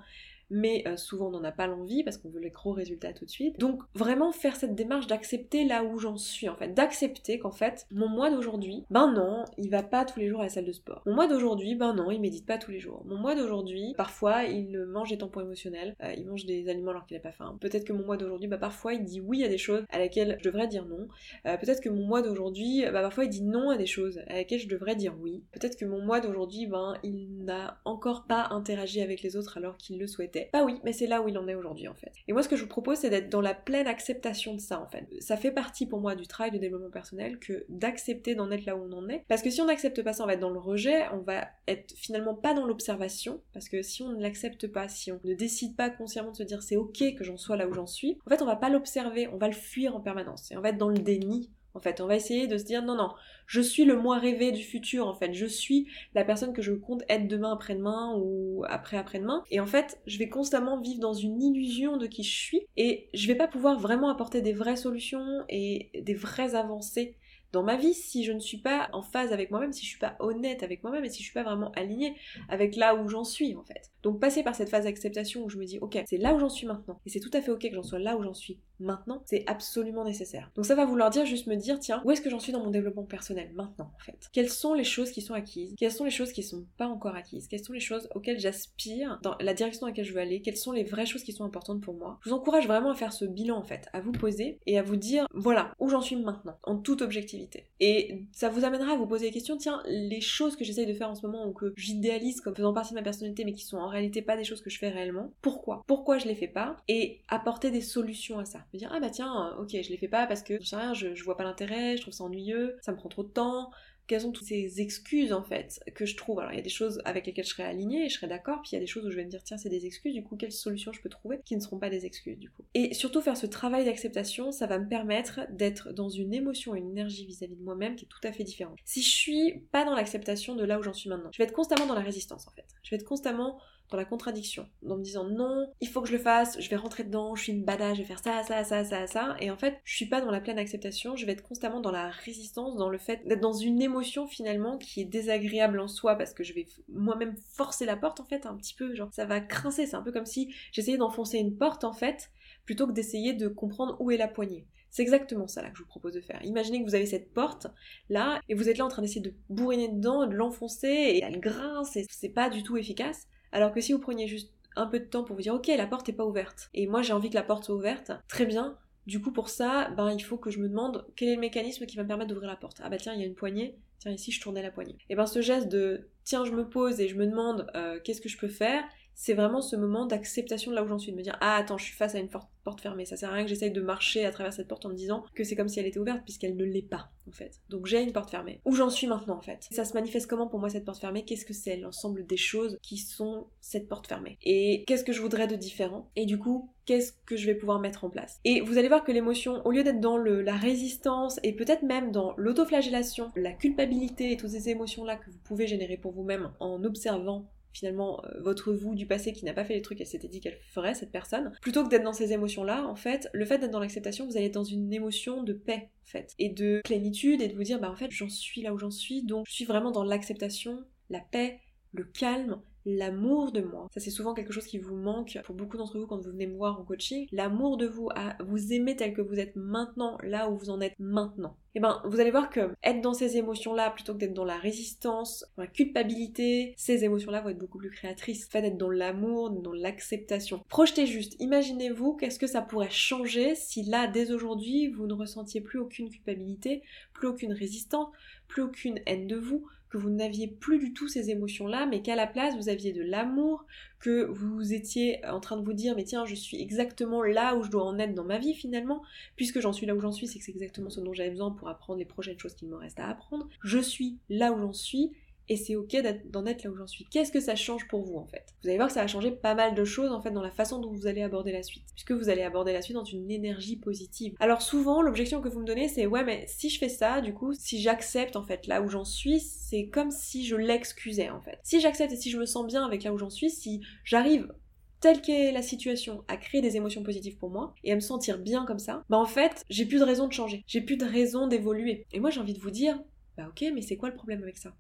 mais 0.51 0.83
euh, 0.87 0.97
souvent 0.97 1.27
on 1.27 1.31
n'en 1.31 1.43
a 1.43 1.51
pas 1.51 1.65
l'envie 1.65 2.03
parce 2.03 2.17
qu'on 2.17 2.29
veut 2.29 2.39
les 2.39 2.49
gros 2.49 2.73
résultats 2.73 3.13
tout 3.13 3.25
de 3.25 3.29
suite. 3.29 3.57
Donc 3.59 3.81
vraiment 3.95 4.31
faire 4.31 4.55
cette 4.55 4.75
démarche 4.75 5.07
d'accepter 5.07 5.65
là 5.65 5.83
où 5.83 5.97
j'en 5.97 6.17
suis 6.17 6.49
en 6.49 6.55
fait, 6.55 6.73
d'accepter 6.73 7.39
qu'en 7.39 7.51
fait 7.51 7.87
mon 7.91 8.09
mois 8.09 8.29
d'aujourd'hui, 8.29 8.85
ben 8.91 9.11
non, 9.11 9.45
il 9.57 9.69
va 9.69 9.81
pas 9.81 10.05
tous 10.05 10.19
les 10.19 10.27
jours 10.27 10.41
à 10.41 10.43
la 10.43 10.49
salle 10.49 10.65
de 10.65 10.71
sport. 10.71 11.01
Mon 11.05 11.15
mois 11.15 11.27
d'aujourd'hui, 11.27 11.75
ben 11.75 11.93
non, 11.93 12.11
il 12.11 12.19
médite 12.19 12.45
pas 12.45 12.57
tous 12.57 12.71
les 12.71 12.79
jours. 12.79 13.03
Mon 13.05 13.17
mois 13.17 13.35
d'aujourd'hui, 13.35 13.93
parfois 13.97 14.43
il 14.43 14.77
mange 14.85 15.09
des 15.09 15.17
tampons 15.17 15.41
émotionnels, 15.41 15.95
euh, 16.03 16.13
il 16.17 16.27
mange 16.27 16.45
des 16.45 16.69
aliments 16.69 16.91
alors 16.91 17.05
qu'il 17.05 17.15
n'a 17.15 17.23
pas 17.23 17.31
faim. 17.31 17.57
Peut-être 17.61 17.85
que 17.85 17.93
mon 17.93 18.05
mois 18.05 18.17
d'aujourd'hui, 18.17 18.47
bah 18.47 18.57
parfois 18.57 18.93
il 18.93 19.03
dit 19.03 19.21
oui 19.21 19.43
à 19.43 19.47
des 19.47 19.57
choses 19.57 19.83
à 19.89 19.99
laquelle 19.99 20.37
je 20.39 20.43
devrais 20.43 20.67
dire 20.67 20.85
non. 20.85 21.07
Euh, 21.47 21.57
peut-être 21.57 21.81
que 21.81 21.89
mon 21.89 22.05
mois 22.05 22.21
d'aujourd'hui, 22.21 22.83
bah 22.91 23.01
parfois 23.01 23.23
il 23.23 23.29
dit 23.29 23.43
non 23.43 23.69
à 23.69 23.77
des 23.77 23.85
choses 23.85 24.19
à 24.27 24.33
laquelle 24.33 24.59
je 24.59 24.67
devrais 24.67 24.95
dire 24.95 25.15
oui. 25.21 25.43
Peut-être 25.51 25.77
que 25.77 25.85
mon 25.85 26.01
mois 26.01 26.19
d'aujourd'hui, 26.19 26.67
ben 26.67 26.95
il 27.03 27.45
n'a 27.45 27.79
encore 27.85 28.25
pas 28.25 28.47
interagi 28.51 29.01
avec 29.01 29.21
les 29.21 29.37
autres 29.37 29.57
alors 29.57 29.77
qu'il 29.77 29.99
le 29.99 30.07
souhaitait. 30.07 30.40
Pas 30.51 30.63
oui, 30.63 30.79
mais 30.83 30.93
c'est 30.93 31.07
là 31.07 31.21
où 31.21 31.27
il 31.27 31.37
en 31.37 31.47
est 31.47 31.55
aujourd'hui 31.55 31.87
en 31.87 31.95
fait. 31.95 32.11
Et 32.27 32.33
moi 32.33 32.43
ce 32.43 32.49
que 32.49 32.55
je 32.55 32.63
vous 32.63 32.69
propose 32.69 32.99
c'est 32.99 33.09
d'être 33.09 33.29
dans 33.29 33.41
la 33.41 33.53
pleine 33.53 33.87
acceptation 33.87 34.53
de 34.53 34.59
ça 34.59 34.81
en 34.81 34.87
fait. 34.87 35.07
Ça 35.19 35.37
fait 35.37 35.51
partie 35.51 35.85
pour 35.85 35.99
moi 35.99 36.15
du 36.15 36.27
travail 36.27 36.51
de 36.51 36.57
développement 36.57 36.89
personnel 36.89 37.39
que 37.39 37.65
d'accepter 37.69 38.35
d'en 38.35 38.51
être 38.51 38.65
là 38.65 38.75
où 38.75 38.83
on 38.83 38.91
en 38.93 39.09
est. 39.09 39.23
Parce 39.27 39.41
que 39.41 39.49
si 39.49 39.61
on 39.61 39.65
n'accepte 39.65 40.01
pas 40.03 40.13
ça, 40.13 40.23
on 40.23 40.27
va 40.27 40.33
être 40.33 40.39
dans 40.39 40.49
le 40.49 40.59
rejet, 40.59 41.03
on 41.13 41.19
va 41.19 41.47
être 41.67 41.93
finalement 41.95 42.35
pas 42.35 42.53
dans 42.53 42.65
l'observation. 42.65 43.41
Parce 43.53 43.69
que 43.69 43.81
si 43.81 44.03
on 44.03 44.09
ne 44.09 44.21
l'accepte 44.21 44.67
pas, 44.67 44.87
si 44.87 45.11
on 45.11 45.19
ne 45.23 45.33
décide 45.33 45.75
pas 45.75 45.89
consciemment 45.89 46.31
de 46.31 46.37
se 46.37 46.43
dire 46.43 46.61
c'est 46.61 46.77
ok 46.77 47.15
que 47.17 47.23
j'en 47.23 47.37
sois 47.37 47.57
là 47.57 47.67
où 47.67 47.73
j'en 47.73 47.87
suis, 47.87 48.17
en 48.25 48.29
fait 48.29 48.41
on 48.41 48.45
va 48.45 48.55
pas 48.55 48.69
l'observer, 48.69 49.27
on 49.27 49.37
va 49.37 49.47
le 49.47 49.53
fuir 49.53 49.95
en 49.95 49.99
permanence. 49.99 50.51
Et 50.51 50.57
on 50.57 50.61
va 50.61 50.69
être 50.69 50.77
dans 50.77 50.89
le 50.89 50.99
déni 50.99 51.49
en 51.73 51.79
fait, 51.79 52.01
on 52.01 52.07
va 52.07 52.15
essayer 52.15 52.47
de 52.47 52.57
se 52.57 52.63
dire 52.63 52.83
non, 52.83 52.95
non, 52.95 53.09
je 53.45 53.61
suis 53.61 53.85
le 53.85 53.95
moi 53.95 54.17
rêvé 54.17 54.51
du 54.51 54.63
futur, 54.63 55.07
en 55.07 55.13
fait, 55.13 55.33
je 55.33 55.45
suis 55.45 55.87
la 56.13 56.23
personne 56.23 56.53
que 56.53 56.61
je 56.61 56.73
compte 56.73 57.03
être 57.09 57.27
demain 57.27 57.53
après-demain 57.53 58.15
ou 58.17 58.63
après-après-demain. 58.67 59.43
Et 59.51 59.59
en 59.59 59.65
fait, 59.65 59.99
je 60.07 60.17
vais 60.17 60.29
constamment 60.29 60.79
vivre 60.79 60.99
dans 60.99 61.13
une 61.13 61.41
illusion 61.41 61.97
de 61.97 62.07
qui 62.07 62.23
je 62.23 62.35
suis 62.35 62.67
et 62.77 63.09
je 63.13 63.27
vais 63.27 63.35
pas 63.35 63.47
pouvoir 63.47 63.79
vraiment 63.79 64.09
apporter 64.09 64.41
des 64.41 64.53
vraies 64.53 64.75
solutions 64.75 65.43
et 65.49 65.91
des 66.01 66.13
vraies 66.13 66.55
avancées 66.55 67.17
dans 67.51 67.63
ma 67.63 67.75
vie 67.75 67.93
si 67.93 68.23
je 68.23 68.31
ne 68.31 68.39
suis 68.39 68.59
pas 68.59 68.89
en 68.93 69.01
phase 69.01 69.33
avec 69.33 69.51
moi-même, 69.51 69.73
si 69.73 69.83
je 69.83 69.89
suis 69.89 69.99
pas 69.99 70.15
honnête 70.19 70.63
avec 70.63 70.83
moi-même 70.83 71.03
et 71.05 71.09
si 71.09 71.19
je 71.19 71.25
suis 71.25 71.33
pas 71.33 71.43
vraiment 71.43 71.71
alignée 71.71 72.15
avec 72.49 72.75
là 72.75 72.95
où 72.95 73.07
j'en 73.07 73.23
suis 73.23 73.55
en 73.55 73.63
fait. 73.63 73.90
Donc 74.03 74.19
passer 74.19 74.43
par 74.43 74.55
cette 74.55 74.69
phase 74.69 74.85
d'acceptation 74.85 75.43
où 75.43 75.49
je 75.49 75.57
me 75.57 75.65
dis 75.65 75.79
ok, 75.79 76.03
c'est 76.07 76.17
là 76.17 76.33
où 76.33 76.39
j'en 76.39 76.49
suis 76.49 76.67
maintenant. 76.67 76.99
Et 77.05 77.09
c'est 77.09 77.19
tout 77.19 77.31
à 77.33 77.41
fait 77.41 77.51
ok 77.51 77.61
que 77.61 77.75
j'en 77.75 77.83
sois 77.83 77.99
là 77.99 78.17
où 78.17 78.23
j'en 78.23 78.33
suis 78.33 78.59
maintenant, 78.79 79.21
c'est 79.25 79.43
absolument 79.47 80.03
nécessaire. 80.03 80.51
Donc 80.55 80.65
ça 80.65 80.75
va 80.75 80.85
vouloir 80.85 81.09
dire 81.09 81.25
juste 81.25 81.47
me 81.47 81.55
dire 81.55 81.79
tiens, 81.79 82.01
où 82.03 82.11
est-ce 82.11 82.21
que 82.21 82.29
j'en 82.29 82.39
suis 82.39 82.51
dans 82.51 82.63
mon 82.63 82.71
développement 82.71 83.03
personnel 83.03 83.51
maintenant 83.53 83.91
en 83.95 83.99
fait? 84.03 84.29
Quelles 84.33 84.49
sont 84.49 84.73
les 84.73 84.83
choses 84.83 85.11
qui 85.11 85.21
sont 85.21 85.33
acquises? 85.33 85.75
Quelles 85.77 85.91
sont 85.91 86.05
les 86.05 86.11
choses 86.11 86.31
qui 86.31 86.43
sont 86.43 86.65
pas 86.77 86.87
encore 86.87 87.15
acquises? 87.15 87.47
Quelles 87.47 87.63
sont 87.63 87.73
les 87.73 87.79
choses 87.79 88.09
auxquelles 88.15 88.39
j'aspire 88.39 89.19
dans 89.21 89.35
la 89.39 89.53
direction 89.53 89.81
dans 89.81 89.87
laquelle 89.87 90.05
je 90.05 90.13
veux 90.13 90.19
aller? 90.19 90.41
Quelles 90.41 90.57
sont 90.57 90.71
les 90.71 90.83
vraies 90.83 91.05
choses 91.05 91.23
qui 91.23 91.31
sont 91.31 91.45
importantes 91.45 91.81
pour 91.81 91.93
moi? 91.93 92.19
Je 92.23 92.29
vous 92.29 92.35
encourage 92.35 92.67
vraiment 92.67 92.91
à 92.91 92.95
faire 92.95 93.13
ce 93.13 93.25
bilan 93.25 93.57
en 93.57 93.63
fait, 93.63 93.87
à 93.93 94.01
vous 94.01 94.11
poser 94.11 94.59
et 94.65 94.77
à 94.77 94.83
vous 94.83 94.95
dire 94.95 95.27
voilà 95.33 95.73
où 95.79 95.89
j'en 95.89 96.01
suis 96.01 96.15
maintenant 96.15 96.57
en 96.63 96.77
toute 96.77 97.01
objectivité. 97.01 97.67
Et 97.79 98.25
ça 98.31 98.49
vous 98.49 98.65
amènera 98.65 98.93
à 98.93 98.97
vous 98.97 99.07
poser 99.07 99.27
la 99.27 99.31
question, 99.31 99.57
tiens, 99.57 99.81
les 99.85 100.21
choses 100.21 100.55
que 100.55 100.63
j'essaye 100.63 100.87
de 100.87 100.93
faire 100.93 101.09
en 101.09 101.15
ce 101.15 101.25
moment 101.25 101.47
ou 101.47 101.53
que 101.53 101.73
j'idéalise 101.75 102.41
comme 102.41 102.55
faisant 102.55 102.73
partie 102.73 102.93
de 102.93 102.99
ma 102.99 103.03
personnalité 103.03 103.45
mais 103.45 103.53
qui 103.53 103.65
sont 103.65 103.77
en 103.77 103.90
réalité 103.91 104.21
pas 104.21 104.37
des 104.37 104.43
choses 104.43 104.61
que 104.61 104.69
je 104.69 104.79
fais 104.79 104.89
réellement, 104.89 105.33
pourquoi? 105.41 105.83
Pourquoi 105.87 106.17
je 106.17 106.27
les 106.27 106.35
fais 106.35 106.47
pas? 106.47 106.77
Et 106.87 107.21
apporter 107.27 107.71
des 107.71 107.81
solutions 107.81 108.39
à 108.39 108.45
ça. 108.45 108.65
Me 108.73 108.79
dire, 108.79 108.89
ah 108.93 108.99
bah 108.99 109.09
tiens, 109.09 109.55
ok, 109.59 109.69
je 109.71 109.89
les 109.89 109.97
fais 109.97 110.07
pas 110.07 110.25
parce 110.27 110.43
que 110.43 110.59
je 110.59 110.65
sais 110.67 110.75
rien, 110.75 110.93
je, 110.93 111.13
je 111.13 111.23
vois 111.23 111.37
pas 111.37 111.43
l'intérêt, 111.43 111.97
je 111.97 112.01
trouve 112.01 112.13
ça 112.13 112.23
ennuyeux, 112.23 112.77
ça 112.81 112.91
me 112.91 112.97
prend 112.97 113.09
trop 113.09 113.23
de 113.23 113.29
temps, 113.29 113.71
quelles 114.11 114.21
sont 114.21 114.31
toutes 114.33 114.47
ces 114.47 114.81
excuses 114.81 115.31
en 115.31 115.41
fait 115.41 115.79
que 115.95 116.05
je 116.05 116.17
trouve? 116.17 116.39
Alors 116.39 116.51
il 116.51 116.57
y 116.57 116.59
a 116.59 116.63
des 116.63 116.69
choses 116.69 117.01
avec 117.05 117.25
lesquelles 117.25 117.45
je 117.45 117.51
serais 117.51 117.63
alignée 117.63 118.05
et 118.05 118.09
je 118.09 118.15
serais 118.15 118.27
d'accord, 118.27 118.61
puis 118.61 118.71
il 118.71 118.75
y 118.75 118.77
a 118.77 118.81
des 118.81 118.87
choses 118.87 119.05
où 119.05 119.09
je 119.11 119.15
vais 119.15 119.23
me 119.23 119.29
dire 119.29 119.41
tiens 119.41 119.57
c'est 119.57 119.69
des 119.69 119.85
excuses, 119.85 120.13
du 120.13 120.21
coup 120.21 120.35
quelles 120.35 120.51
solutions 120.51 120.91
je 120.91 121.01
peux 121.01 121.07
trouver 121.07 121.39
qui 121.45 121.55
ne 121.55 121.61
seront 121.61 121.79
pas 121.79 121.89
des 121.89 122.05
excuses 122.05 122.37
du 122.37 122.49
coup? 122.49 122.65
Et 122.73 122.93
surtout 122.93 123.21
faire 123.21 123.37
ce 123.37 123.45
travail 123.45 123.85
d'acceptation, 123.85 124.51
ça 124.51 124.67
va 124.67 124.79
me 124.79 124.89
permettre 124.89 125.41
d'être 125.51 125.93
dans 125.93 126.09
une 126.09 126.33
émotion, 126.33 126.75
une 126.75 126.89
énergie 126.89 127.25
vis-à-vis 127.25 127.55
de 127.55 127.63
moi-même 127.63 127.95
qui 127.95 128.03
est 128.03 128.09
tout 128.09 128.27
à 128.27 128.33
fait 128.33 128.43
différente. 128.43 128.77
Si 128.83 129.01
je 129.01 129.09
suis 129.09 129.63
pas 129.71 129.85
dans 129.85 129.95
l'acceptation 129.95 130.55
de 130.55 130.65
là 130.65 130.77
où 130.79 130.83
j'en 130.83 130.93
suis 130.93 131.09
maintenant, 131.09 131.29
je 131.31 131.37
vais 131.37 131.45
être 131.45 131.53
constamment 131.53 131.85
dans 131.85 131.95
la 131.95 132.01
résistance 132.01 132.47
en 132.47 132.51
fait. 132.51 132.65
Je 132.83 132.89
vais 132.89 132.97
être 132.97 133.07
constamment 133.07 133.59
dans 133.91 133.97
la 133.97 134.05
contradiction, 134.05 134.67
en 134.89 134.95
me 134.95 135.03
disant 135.03 135.25
non, 135.25 135.67
il 135.81 135.89
faut 135.89 136.01
que 136.01 136.07
je 136.07 136.13
le 136.13 136.19
fasse, 136.19 136.59
je 136.59 136.69
vais 136.69 136.77
rentrer 136.77 137.03
dedans, 137.03 137.35
je 137.35 137.43
suis 137.43 137.51
une 137.51 137.65
badass, 137.65 137.97
je 137.97 138.01
vais 138.01 138.07
faire 138.07 138.23
ça, 138.23 138.41
ça, 138.43 138.63
ça, 138.63 138.83
ça, 138.85 139.05
ça, 139.05 139.35
et 139.39 139.51
en 139.51 139.57
fait, 139.57 139.79
je 139.83 139.95
suis 139.95 140.07
pas 140.07 140.21
dans 140.21 140.31
la 140.31 140.39
pleine 140.39 140.57
acceptation, 140.57 141.15
je 141.17 141.25
vais 141.25 141.33
être 141.33 141.43
constamment 141.43 141.81
dans 141.81 141.91
la 141.91 142.09
résistance, 142.09 142.77
dans 142.77 142.89
le 142.89 142.97
fait 142.97 143.27
d'être 143.27 143.41
dans 143.41 143.53
une 143.53 143.81
émotion 143.81 144.27
finalement 144.27 144.77
qui 144.77 145.01
est 145.01 145.05
désagréable 145.05 145.79
en 145.79 145.89
soi 145.89 146.15
parce 146.15 146.33
que 146.33 146.43
je 146.43 146.53
vais 146.53 146.65
moi-même 146.87 147.35
forcer 147.53 147.85
la 147.85 147.97
porte 147.97 148.21
en 148.21 148.25
fait, 148.25 148.45
un 148.45 148.55
petit 148.55 148.73
peu, 148.73 148.95
genre 148.95 149.13
ça 149.13 149.25
va 149.25 149.41
crincer, 149.41 149.85
c'est 149.85 149.95
un 149.95 150.01
peu 150.01 150.13
comme 150.13 150.25
si 150.25 150.53
j'essayais 150.71 150.97
d'enfoncer 150.97 151.37
une 151.37 151.57
porte 151.57 151.83
en 151.83 151.93
fait, 151.93 152.31
plutôt 152.65 152.87
que 152.87 152.93
d'essayer 152.93 153.33
de 153.33 153.49
comprendre 153.49 153.97
où 153.99 154.09
est 154.11 154.17
la 154.17 154.29
poignée. 154.29 154.65
C'est 154.91 155.03
exactement 155.03 155.47
ça 155.47 155.61
là 155.61 155.69
que 155.69 155.77
je 155.77 155.83
vous 155.83 155.87
propose 155.87 156.13
de 156.13 156.21
faire. 156.21 156.43
Imaginez 156.43 156.81
que 156.81 156.85
vous 156.85 156.95
avez 156.95 157.05
cette 157.05 157.33
porte 157.33 157.67
là 158.09 158.41
et 158.49 158.55
vous 158.55 158.67
êtes 158.67 158.77
là 158.77 158.85
en 158.85 158.89
train 158.89 159.01
d'essayer 159.01 159.21
de 159.21 159.33
bourriner 159.49 159.87
dedans, 159.87 160.27
de 160.27 160.35
l'enfoncer 160.35 160.87
et 160.87 161.23
elle 161.23 161.39
grince 161.39 161.95
et 161.95 162.05
c'est 162.09 162.29
pas 162.29 162.49
du 162.49 162.61
tout 162.61 162.75
efficace. 162.75 163.27
Alors 163.51 163.71
que 163.71 163.81
si 163.81 163.93
vous 163.93 163.99
preniez 163.99 164.27
juste 164.27 164.53
un 164.75 164.85
peu 164.87 164.99
de 164.99 165.05
temps 165.05 165.23
pour 165.23 165.35
vous 165.35 165.41
dire 165.41 165.53
ok 165.53 165.67
la 165.67 165.87
porte 165.87 166.07
est 166.07 166.13
pas 166.13 166.25
ouverte 166.25 166.69
et 166.73 166.87
moi 166.87 167.01
j'ai 167.01 167.13
envie 167.13 167.29
que 167.29 167.35
la 167.35 167.43
porte 167.43 167.65
soit 167.65 167.75
ouverte, 167.75 168.11
très 168.27 168.45
bien. 168.45 168.77
Du 169.07 169.19
coup 169.19 169.31
pour 169.31 169.49
ça, 169.49 169.89
ben 169.97 170.11
il 170.11 170.21
faut 170.21 170.37
que 170.37 170.51
je 170.51 170.59
me 170.59 170.69
demande 170.69 171.07
quel 171.15 171.29
est 171.29 171.35
le 171.35 171.41
mécanisme 171.41 171.85
qui 171.85 171.97
va 171.97 172.03
me 172.03 172.07
permettre 172.07 172.29
d'ouvrir 172.29 172.49
la 172.49 172.55
porte. 172.55 172.79
Ah 172.83 172.89
bah 172.89 172.97
tiens 172.97 173.13
il 173.13 173.19
y 173.19 173.23
a 173.23 173.27
une 173.27 173.35
poignée, 173.35 173.77
tiens 173.99 174.11
ici 174.11 174.31
je 174.31 174.39
tournais 174.39 174.61
la 174.61 174.71
poignée. 174.71 174.97
Et 175.09 175.15
ben 175.15 175.25
ce 175.25 175.41
geste 175.41 175.67
de 175.69 176.07
tiens 176.23 176.45
je 176.45 176.51
me 176.51 176.67
pose 176.67 176.99
et 176.99 177.07
je 177.07 177.15
me 177.15 177.25
demande 177.25 177.67
euh, 177.75 177.99
qu'est-ce 178.03 178.21
que 178.21 178.29
je 178.29 178.37
peux 178.37 178.47
faire, 178.47 178.83
c'est 179.21 179.35
vraiment 179.35 179.61
ce 179.61 179.75
moment 179.75 180.07
d'acceptation 180.07 180.71
de 180.71 180.75
là 180.75 180.83
où 180.83 180.87
j'en 180.87 180.97
suis, 180.97 181.11
de 181.11 181.17
me 181.17 181.21
dire 181.21 181.37
ah 181.41 181.55
attends, 181.55 181.77
je 181.77 181.85
suis 181.85 181.93
face 181.93 182.15
à 182.15 182.17
une 182.17 182.27
porte 182.27 182.81
fermée, 182.81 183.05
ça 183.05 183.17
sert 183.17 183.29
à 183.29 183.33
rien 183.33 183.43
que 183.43 183.49
j'essaye 183.51 183.69
de 183.69 183.79
marcher 183.79 184.25
à 184.25 184.31
travers 184.31 184.51
cette 184.51 184.67
porte 184.67 184.83
en 184.87 184.89
me 184.89 184.95
disant 184.95 185.23
que 185.35 185.43
c'est 185.43 185.55
comme 185.55 185.67
si 185.67 185.79
elle 185.79 185.85
était 185.85 185.99
ouverte 185.99 186.23
puisqu'elle 186.23 186.57
ne 186.57 186.65
l'est 186.65 186.81
pas 186.81 187.11
en 187.27 187.31
fait. 187.31 187.59
Donc 187.69 187.85
j'ai 187.85 188.01
une 188.01 188.13
porte 188.13 188.31
fermée. 188.31 188.61
Où 188.65 188.73
j'en 188.73 188.89
suis 188.89 189.05
maintenant 189.05 189.37
en 189.37 189.41
fait? 189.41 189.67
Ça 189.69 189.85
se 189.85 189.93
manifeste 189.93 190.25
comment 190.25 190.47
pour 190.47 190.59
moi 190.59 190.69
cette 190.69 190.85
porte 190.85 190.99
fermée? 190.99 191.23
Qu'est-ce 191.23 191.45
que 191.45 191.53
c'est 191.53 191.77
l'ensemble 191.77 192.25
des 192.25 192.35
choses 192.35 192.79
qui 192.81 192.97
sont 192.97 193.45
cette 193.59 193.87
porte 193.87 194.07
fermée? 194.07 194.39
Et 194.41 194.85
qu'est-ce 194.87 195.03
que 195.03 195.13
je 195.13 195.21
voudrais 195.21 195.45
de 195.45 195.55
différent? 195.55 196.09
Et 196.15 196.25
du 196.25 196.39
coup, 196.39 196.71
qu'est-ce 196.85 197.13
que 197.27 197.37
je 197.37 197.45
vais 197.45 197.53
pouvoir 197.53 197.79
mettre 197.79 198.03
en 198.03 198.09
place? 198.09 198.39
Et 198.43 198.61
vous 198.61 198.79
allez 198.79 198.87
voir 198.87 199.03
que 199.03 199.11
l'émotion, 199.11 199.63
au 199.67 199.71
lieu 199.71 199.83
d'être 199.83 200.01
dans 200.01 200.17
la 200.17 200.57
résistance 200.57 201.39
et 201.43 201.53
peut-être 201.53 201.83
même 201.83 202.11
dans 202.11 202.33
l'autoflagellation, 202.37 203.31
la 203.35 203.53
culpabilité 203.53 204.31
et 204.31 204.37
toutes 204.37 204.49
ces 204.49 204.69
émotions-là 204.69 205.17
que 205.17 205.29
vous 205.29 205.39
pouvez 205.43 205.67
générer 205.67 205.97
pour 205.97 206.11
vous-même 206.11 206.49
en 206.59 206.83
observant 206.83 207.45
finalement 207.73 208.23
euh, 208.25 208.41
votre 208.41 208.73
vous 208.73 208.95
du 208.95 209.05
passé 209.05 209.33
qui 209.33 209.45
n'a 209.45 209.53
pas 209.53 209.63
fait 209.63 209.73
les 209.73 209.81
trucs 209.81 209.97
qu'elle 209.97 210.07
s'était 210.07 210.27
dit 210.27 210.39
qu'elle 210.39 210.57
ferait 210.73 210.93
cette 210.93 211.11
personne 211.11 211.51
plutôt 211.61 211.83
que 211.83 211.89
d'être 211.89 212.03
dans 212.03 212.13
ces 212.13 212.33
émotions 212.33 212.63
là 212.63 212.85
en 212.87 212.95
fait 212.95 213.29
le 213.33 213.45
fait 213.45 213.57
d'être 213.57 213.71
dans 213.71 213.79
l'acceptation 213.79 214.25
vous 214.25 214.37
allez 214.37 214.47
être 214.47 214.53
dans 214.53 214.63
une 214.63 214.93
émotion 214.93 215.43
de 215.43 215.53
paix 215.53 215.89
en 216.03 216.09
fait 216.09 216.33
et 216.39 216.49
de 216.49 216.81
plénitude 216.83 217.41
et 217.41 217.47
de 217.47 217.55
vous 217.55 217.63
dire 217.63 217.79
bah 217.79 217.91
en 217.91 217.95
fait 217.95 218.11
j'en 218.11 218.29
suis 218.29 218.61
là 218.61 218.73
où 218.73 218.77
j'en 218.77 218.91
suis 218.91 219.23
donc 219.23 219.45
je 219.47 219.53
suis 219.53 219.65
vraiment 219.65 219.91
dans 219.91 220.03
l'acceptation 220.03 220.83
la 221.09 221.19
paix 221.19 221.59
le 221.93 222.03
calme 222.05 222.61
l'amour 222.85 223.51
de 223.51 223.61
moi. 223.61 223.87
Ça 223.93 223.99
c'est 223.99 224.09
souvent 224.09 224.33
quelque 224.33 224.53
chose 224.53 224.65
qui 224.65 224.77
vous 224.77 224.95
manque 224.95 225.39
pour 225.43 225.55
beaucoup 225.55 225.77
d'entre 225.77 225.97
vous 225.99 226.07
quand 226.07 226.17
vous 226.17 226.31
venez 226.31 226.47
me 226.47 226.55
voir 226.55 226.79
en 226.79 226.83
coaching. 226.83 227.27
L'amour 227.31 227.77
de 227.77 227.87
vous, 227.87 228.09
à 228.15 228.37
vous 228.43 228.73
aimer 228.73 228.95
tel 228.95 229.13
que 229.13 229.21
vous 229.21 229.39
êtes 229.39 229.55
maintenant, 229.55 230.17
là 230.23 230.49
où 230.49 230.57
vous 230.57 230.69
en 230.69 230.81
êtes 230.81 230.95
maintenant. 230.99 231.55
Et 231.73 231.77
eh 231.77 231.79
ben, 231.79 232.01
vous 232.03 232.19
allez 232.19 232.31
voir 232.31 232.49
que 232.49 232.71
être 232.83 232.99
dans 232.99 233.13
ces 233.13 233.37
émotions-là 233.37 233.91
plutôt 233.91 234.13
que 234.13 234.19
d'être 234.19 234.33
dans 234.33 234.43
la 234.43 234.57
résistance, 234.57 235.45
dans 235.55 235.63
la 235.63 235.69
culpabilité, 235.69 236.73
ces 236.75 237.05
émotions-là 237.05 237.39
vont 237.39 237.47
être 237.47 237.59
beaucoup 237.59 237.77
plus 237.77 237.91
créatrices. 237.91 238.45
Fait 238.45 238.61
d'être 238.61 238.77
dans 238.77 238.89
l'amour, 238.89 239.51
dans 239.51 239.71
l'acceptation. 239.71 240.61
Projetez 240.67 241.05
juste, 241.05 241.37
imaginez-vous 241.39 242.17
qu'est-ce 242.17 242.39
que 242.39 242.47
ça 242.47 242.61
pourrait 242.61 242.89
changer 242.89 243.55
si 243.55 243.83
là, 243.83 244.07
dès 244.07 244.31
aujourd'hui, 244.31 244.89
vous 244.89 245.07
ne 245.07 245.13
ressentiez 245.13 245.61
plus 245.61 245.79
aucune 245.79 246.09
culpabilité, 246.09 246.83
plus 247.13 247.29
aucune 247.29 247.53
résistance, 247.53 248.09
plus 248.49 248.63
aucune 248.63 248.99
haine 249.05 249.27
de 249.27 249.37
vous, 249.37 249.65
que 249.91 249.97
vous 249.97 250.09
n'aviez 250.09 250.47
plus 250.47 250.79
du 250.79 250.93
tout 250.93 251.07
ces 251.07 251.29
émotions-là, 251.29 251.85
mais 251.85 252.01
qu'à 252.01 252.15
la 252.15 252.25
place 252.25 252.55
vous 252.55 252.69
aviez 252.69 252.93
de 252.93 253.03
l'amour, 253.03 253.65
que 253.99 254.25
vous 254.25 254.73
étiez 254.73 255.23
en 255.27 255.39
train 255.39 255.57
de 255.57 255.65
vous 255.65 255.73
dire 255.73 255.95
mais 255.95 256.05
tiens 256.05 256.25
je 256.25 256.33
suis 256.33 256.59
exactement 256.61 257.21
là 257.21 257.55
où 257.55 257.63
je 257.63 257.69
dois 257.69 257.83
en 257.83 257.99
être 257.99 258.15
dans 258.15 258.23
ma 258.23 258.39
vie 258.39 258.53
finalement, 258.53 259.03
puisque 259.35 259.59
j'en 259.59 259.73
suis 259.73 259.85
là 259.85 259.93
où 259.93 259.99
j'en 259.99 260.11
suis, 260.11 260.27
c'est 260.27 260.39
que 260.39 260.45
c'est 260.45 260.51
exactement 260.51 260.89
ce 260.89 261.01
dont 261.01 261.13
j'avais 261.13 261.29
besoin 261.29 261.51
pour 261.51 261.67
apprendre 261.67 261.99
les 261.99 262.05
prochaines 262.05 262.39
choses 262.39 262.55
qu'il 262.55 262.69
me 262.69 262.75
reste 262.75 262.99
à 262.99 263.07
apprendre. 263.07 263.47
Je 263.63 263.79
suis 263.79 264.17
là 264.29 264.53
où 264.53 264.59
j'en 264.59 264.73
suis, 264.73 265.11
et 265.51 265.57
c'est 265.57 265.75
ok 265.75 265.97
d'en 266.29 266.45
être 266.45 266.63
là 266.63 266.71
où 266.71 266.77
j'en 266.77 266.87
suis. 266.87 267.05
Qu'est-ce 267.11 267.31
que 267.31 267.41
ça 267.41 267.57
change 267.57 267.85
pour 267.89 268.03
vous 268.03 268.15
en 268.15 268.25
fait? 268.25 268.45
Vous 268.63 268.69
allez 268.69 268.77
voir 268.77 268.87
que 268.87 268.93
ça 268.93 269.01
va 269.01 269.07
changer 269.07 269.31
pas 269.31 269.53
mal 269.53 269.75
de 269.75 269.83
choses 269.83 270.11
en 270.11 270.21
fait 270.21 270.31
dans 270.31 270.41
la 270.41 270.49
façon 270.49 270.79
dont 270.79 270.93
vous 270.93 271.07
allez 271.07 271.21
aborder 271.21 271.51
la 271.51 271.61
suite, 271.61 271.83
puisque 271.93 272.13
vous 272.13 272.29
allez 272.29 272.41
aborder 272.41 272.71
la 272.71 272.81
suite 272.81 272.95
dans 272.95 273.03
une 273.03 273.29
énergie 273.29 273.75
positive. 273.75 274.33
Alors 274.39 274.61
souvent 274.61 275.01
l'objection 275.01 275.41
que 275.41 275.49
vous 275.49 275.59
me 275.59 275.65
donnez 275.65 275.89
c'est 275.89 276.05
ouais 276.05 276.23
mais 276.23 276.45
si 276.47 276.69
je 276.69 276.79
fais 276.79 276.87
ça 276.87 277.19
du 277.19 277.33
coup 277.33 277.53
si 277.53 277.81
j'accepte 277.81 278.37
en 278.37 278.43
fait 278.43 278.65
là 278.65 278.81
où 278.81 278.87
j'en 278.87 279.03
suis 279.03 279.41
c'est 279.41 279.87
comme 279.87 280.09
si 280.09 280.45
je 280.45 280.55
l'excusais 280.55 281.29
en 281.29 281.41
fait. 281.41 281.59
Si 281.63 281.81
j'accepte 281.81 282.13
et 282.13 282.15
si 282.15 282.31
je 282.31 282.39
me 282.39 282.45
sens 282.45 282.65
bien 282.65 282.85
avec 282.85 283.03
là 283.03 283.13
où 283.13 283.17
j'en 283.17 283.29
suis, 283.29 283.49
si 283.49 283.81
j'arrive 284.05 284.53
telle 285.01 285.19
qu'est 285.19 285.51
la 285.51 285.63
situation 285.63 286.23
à 286.29 286.37
créer 286.37 286.61
des 286.61 286.77
émotions 286.77 287.03
positives 287.03 287.37
pour 287.37 287.49
moi 287.49 287.73
et 287.83 287.91
à 287.91 287.95
me 287.95 287.99
sentir 287.99 288.37
bien 288.37 288.65
comme 288.65 288.79
ça, 288.79 289.03
bah 289.09 289.17
en 289.17 289.25
fait, 289.25 289.65
j'ai 289.69 289.85
plus 289.85 289.99
de 289.99 290.05
raison 290.05 290.27
de 290.27 290.33
changer, 290.33 290.63
j'ai 290.65 290.79
plus 290.79 290.95
de 290.95 291.05
raison 291.05 291.47
d'évoluer. 291.47 292.05
Et 292.13 292.21
moi 292.21 292.29
j'ai 292.29 292.39
envie 292.39 292.53
de 292.53 292.59
vous 292.59 292.71
dire, 292.71 292.97
bah 293.35 293.47
ok, 293.49 293.65
mais 293.73 293.81
c'est 293.81 293.97
quoi 293.97 294.09
le 294.09 294.15
problème 294.15 294.43
avec 294.43 294.57
ça? 294.57 294.73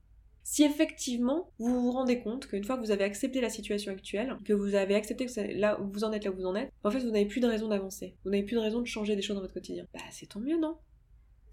Si 0.43 0.63
effectivement 0.63 1.51
vous 1.59 1.81
vous 1.81 1.91
rendez 1.91 2.19
compte 2.19 2.47
qu'une 2.47 2.63
fois 2.63 2.77
que 2.77 2.81
vous 2.81 2.91
avez 2.91 3.03
accepté 3.03 3.41
la 3.41 3.49
situation 3.49 3.91
actuelle, 3.91 4.37
que 4.45 4.53
vous 4.53 4.75
avez 4.75 4.95
accepté 4.95 5.25
que 5.25 5.59
là 5.59 5.79
où 5.79 5.91
vous 5.91 6.03
en 6.03 6.11
êtes 6.11 6.25
là 6.25 6.31
où 6.31 6.35
vous 6.35 6.45
en 6.45 6.55
êtes, 6.55 6.71
en 6.83 6.91
fait 6.91 6.99
vous 6.99 7.11
n'avez 7.11 7.25
plus 7.25 7.41
de 7.41 7.47
raison 7.47 7.67
d'avancer, 7.67 8.15
vous 8.23 8.31
n'avez 8.31 8.43
plus 8.43 8.55
de 8.55 8.61
raison 8.61 8.81
de 8.81 8.87
changer 8.87 9.15
des 9.15 9.21
choses 9.21 9.35
dans 9.35 9.41
votre 9.41 9.53
quotidien. 9.53 9.85
Bah 9.93 9.99
c'est 10.11 10.27
tant 10.27 10.39
mieux 10.39 10.57
non? 10.57 10.77